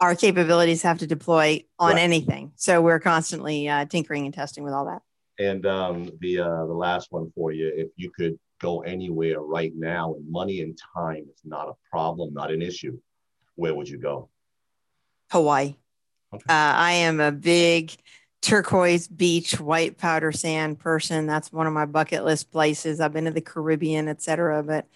our 0.00 0.14
capabilities 0.14 0.82
have 0.82 0.98
to 0.98 1.06
deploy 1.06 1.64
on 1.78 1.94
right. 1.94 2.00
anything. 2.00 2.52
So 2.56 2.80
we're 2.80 3.00
constantly 3.00 3.68
uh, 3.68 3.84
tinkering 3.86 4.24
and 4.24 4.32
testing 4.32 4.62
with 4.62 4.72
all 4.72 4.86
that. 4.86 5.02
And 5.40 5.64
um, 5.64 6.10
the 6.20 6.40
uh, 6.40 6.66
the 6.66 6.74
last 6.74 7.10
one 7.12 7.32
for 7.34 7.50
you, 7.50 7.72
if 7.74 7.88
you 7.96 8.10
could 8.10 8.38
go 8.60 8.80
anywhere 8.82 9.40
right 9.40 9.72
now, 9.74 10.12
and 10.14 10.30
money 10.30 10.60
and 10.60 10.78
time 10.94 11.24
is 11.32 11.40
not 11.44 11.66
a 11.66 11.72
problem, 11.90 12.34
not 12.34 12.50
an 12.50 12.60
issue, 12.60 12.98
where 13.54 13.74
would 13.74 13.88
you 13.88 13.96
go? 13.96 14.28
Hawaii. 15.30 15.76
Okay. 16.34 16.44
Uh, 16.46 16.74
I 16.76 16.92
am 16.92 17.20
a 17.20 17.32
big 17.32 17.96
turquoise 18.42 19.08
beach, 19.08 19.58
white 19.58 19.96
powder 19.96 20.30
sand 20.30 20.78
person. 20.78 21.26
That's 21.26 21.50
one 21.50 21.66
of 21.66 21.72
my 21.72 21.86
bucket 21.86 22.22
list 22.22 22.52
places. 22.52 23.00
I've 23.00 23.14
been 23.14 23.24
to 23.24 23.30
the 23.30 23.40
Caribbean, 23.40 24.08
etc. 24.08 24.62
But 24.62 24.88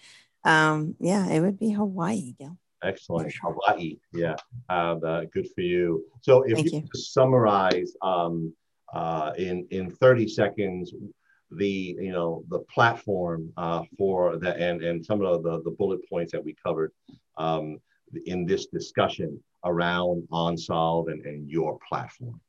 um, 0.43 0.95
yeah, 0.99 1.27
it 1.27 1.39
would 1.39 1.57
be 1.57 1.71
Hawaii. 1.71 2.35
Gil. 2.37 2.55
Excellent. 2.83 3.33
Hawaii. 3.41 3.97
Yeah, 4.13 4.35
uh, 4.69 5.21
good 5.33 5.47
for 5.55 5.61
you. 5.61 6.05
So, 6.21 6.43
if 6.43 6.57
Thank 6.57 6.71
you, 6.71 6.81
you. 6.81 6.89
summarize 6.93 7.93
um, 8.03 8.53
uh, 8.93 9.31
in 9.37 9.67
in 9.71 9.89
thirty 9.89 10.27
seconds 10.27 10.93
the 11.51 11.95
you 11.99 12.11
know 12.11 12.43
the 12.49 12.59
platform 12.59 13.51
uh, 13.57 13.83
for 13.97 14.37
the 14.37 14.55
and 14.57 14.81
and 14.81 15.05
some 15.05 15.21
of 15.21 15.43
the 15.43 15.61
the 15.63 15.71
bullet 15.71 15.99
points 16.09 16.31
that 16.31 16.43
we 16.43 16.55
covered 16.65 16.91
um, 17.37 17.79
in 18.25 18.45
this 18.45 18.67
discussion 18.67 19.39
around 19.63 20.27
OnSolve 20.31 21.11
and, 21.11 21.25
and 21.25 21.49
your 21.49 21.79
platform. 21.87 22.39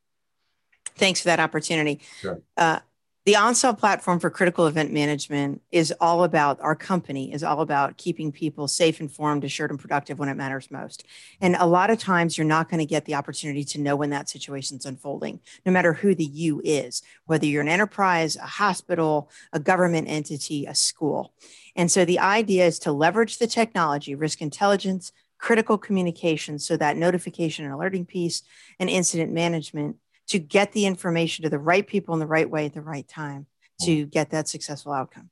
Thanks 0.96 1.20
for 1.20 1.28
that 1.28 1.40
opportunity. 1.40 2.00
Sure. 2.20 2.40
Uh, 2.56 2.80
the 3.26 3.32
OnSolve 3.32 3.76
platform 3.76 4.20
for 4.20 4.30
critical 4.30 4.68
event 4.68 4.92
management 4.92 5.60
is 5.72 5.92
all 6.00 6.22
about 6.22 6.60
our 6.60 6.76
company 6.76 7.32
is 7.32 7.42
all 7.42 7.60
about 7.60 7.96
keeping 7.96 8.30
people 8.30 8.68
safe, 8.68 9.00
informed, 9.00 9.42
assured, 9.42 9.70
and 9.70 9.80
productive 9.80 10.20
when 10.20 10.28
it 10.28 10.36
matters 10.36 10.70
most. 10.70 11.04
And 11.40 11.56
a 11.56 11.66
lot 11.66 11.90
of 11.90 11.98
times 11.98 12.38
you're 12.38 12.46
not 12.46 12.70
going 12.70 12.78
to 12.78 12.86
get 12.86 13.04
the 13.04 13.16
opportunity 13.16 13.64
to 13.64 13.80
know 13.80 13.96
when 13.96 14.10
that 14.10 14.28
situation's 14.28 14.86
unfolding, 14.86 15.40
no 15.66 15.72
matter 15.72 15.92
who 15.92 16.14
the 16.14 16.24
you 16.24 16.62
is, 16.64 17.02
whether 17.24 17.46
you're 17.46 17.62
an 17.62 17.68
enterprise, 17.68 18.36
a 18.36 18.42
hospital, 18.42 19.28
a 19.52 19.58
government 19.58 20.06
entity, 20.08 20.64
a 20.64 20.74
school. 20.76 21.34
And 21.74 21.90
so 21.90 22.04
the 22.04 22.20
idea 22.20 22.64
is 22.64 22.78
to 22.80 22.92
leverage 22.92 23.38
the 23.38 23.48
technology, 23.48 24.14
risk 24.14 24.40
intelligence, 24.40 25.10
critical 25.38 25.78
communication, 25.78 26.60
so 26.60 26.76
that 26.76 26.96
notification 26.96 27.64
and 27.64 27.74
alerting 27.74 28.06
piece 28.06 28.44
and 28.78 28.88
incident 28.88 29.32
management 29.32 29.96
to 30.28 30.38
get 30.38 30.72
the 30.72 30.86
information 30.86 31.44
to 31.44 31.50
the 31.50 31.58
right 31.58 31.86
people 31.86 32.14
in 32.14 32.20
the 32.20 32.26
right 32.26 32.48
way 32.48 32.66
at 32.66 32.74
the 32.74 32.82
right 32.82 33.06
time 33.06 33.46
to 33.82 34.04
hmm. 34.04 34.08
get 34.08 34.30
that 34.30 34.48
successful 34.48 34.92
outcome. 34.92 35.30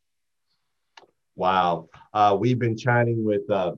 Wow. 1.36 1.88
Uh, 2.12 2.36
we've 2.38 2.58
been 2.58 2.76
chatting 2.76 3.24
with, 3.24 3.48
uh, 3.50 3.72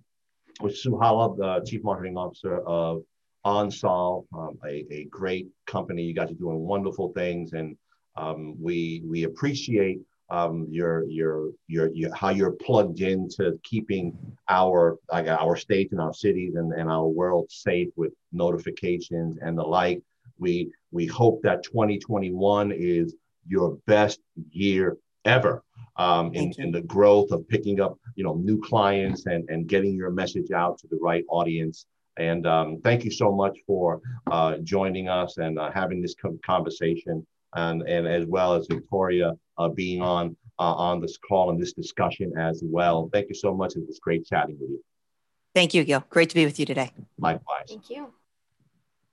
with 0.61 0.77
Sue 0.77 0.91
Holub, 0.91 1.39
the 1.39 1.65
Chief 1.67 1.83
Marketing 1.83 2.17
Officer 2.17 2.61
of 2.61 3.03
OnSolve, 3.47 4.27
um, 4.35 4.59
a, 4.67 4.85
a 4.91 5.05
great 5.05 5.49
company. 5.67 6.03
You 6.03 6.15
guys 6.15 6.31
are 6.31 6.35
doing 6.35 6.59
wonderful 6.59 7.13
things, 7.13 7.53
and 7.53 7.77
um, 8.17 8.57
we 8.61 9.03
we 9.07 9.23
appreciate 9.23 10.01
um, 10.31 10.67
your, 10.69 11.05
your, 11.05 11.51
your 11.69 11.89
your 11.95 12.13
how 12.15 12.31
you're 12.31 12.51
plugged 12.51 13.01
into 13.01 13.59
keeping 13.63 14.19
our 14.49 14.99
like 15.13 15.29
our 15.29 15.57
states 15.57 15.93
and 15.93 16.01
our 16.01 16.13
cities 16.13 16.57
and, 16.57 16.73
and 16.73 16.91
our 16.91 17.07
world 17.07 17.47
safe 17.49 17.89
with 17.95 18.13
notifications 18.33 19.39
and 19.41 19.57
the 19.57 19.63
like. 19.63 20.03
We 20.39 20.73
we 20.91 21.07
hope 21.07 21.43
that 21.43 21.63
2021 21.63 22.73
is 22.73 23.15
your 23.47 23.79
best 23.87 24.21
year 24.51 24.97
ever 25.25 25.63
um, 25.97 26.33
in, 26.35 26.53
in 26.59 26.71
the 26.71 26.83
growth 26.83 27.31
of 27.31 27.49
picking 27.49 27.81
up 27.81 27.99
you 28.15 28.25
know 28.25 28.35
new 28.35 28.61
clients 28.61 29.27
and, 29.27 29.49
and 29.49 29.67
getting 29.67 29.95
your 29.95 30.11
message 30.11 30.51
out 30.51 30.79
to 30.79 30.87
the 30.89 30.99
right 31.01 31.25
audience. 31.29 31.87
And 32.19 32.47
um, 32.47 32.81
thank 32.83 33.05
you 33.05 33.11
so 33.11 33.31
much 33.31 33.59
for 33.67 34.01
uh, 34.31 34.57
joining 34.59 35.09
us 35.09 35.37
and 35.37 35.59
uh, 35.59 35.71
having 35.71 36.01
this 36.01 36.15
conversation, 36.45 37.27
and, 37.55 37.83
and 37.83 38.07
as 38.07 38.25
well 38.25 38.55
as 38.55 38.67
Victoria 38.67 39.35
uh, 39.59 39.69
being 39.69 40.01
on 40.01 40.35
uh, 40.59 40.75
on 40.75 41.01
this 41.01 41.19
call 41.19 41.51
and 41.51 41.61
this 41.61 41.73
discussion 41.73 42.33
as 42.39 42.63
well. 42.65 43.11
Thank 43.13 43.29
you 43.29 43.35
so 43.35 43.55
much. 43.55 43.77
It 43.77 43.87
was 43.87 43.99
great 43.99 44.27
chatting 44.27 44.57
with 44.59 44.71
you. 44.71 44.83
Thank 45.55 45.75
you, 45.75 45.85
Gil. 45.85 46.05
Great 46.11 46.31
to 46.31 46.35
be 46.35 46.45
with 46.45 46.59
you 46.59 46.67
today. 46.67 46.91
Likewise. 47.19 47.67
Thank 47.69 47.91
you. 47.91 48.13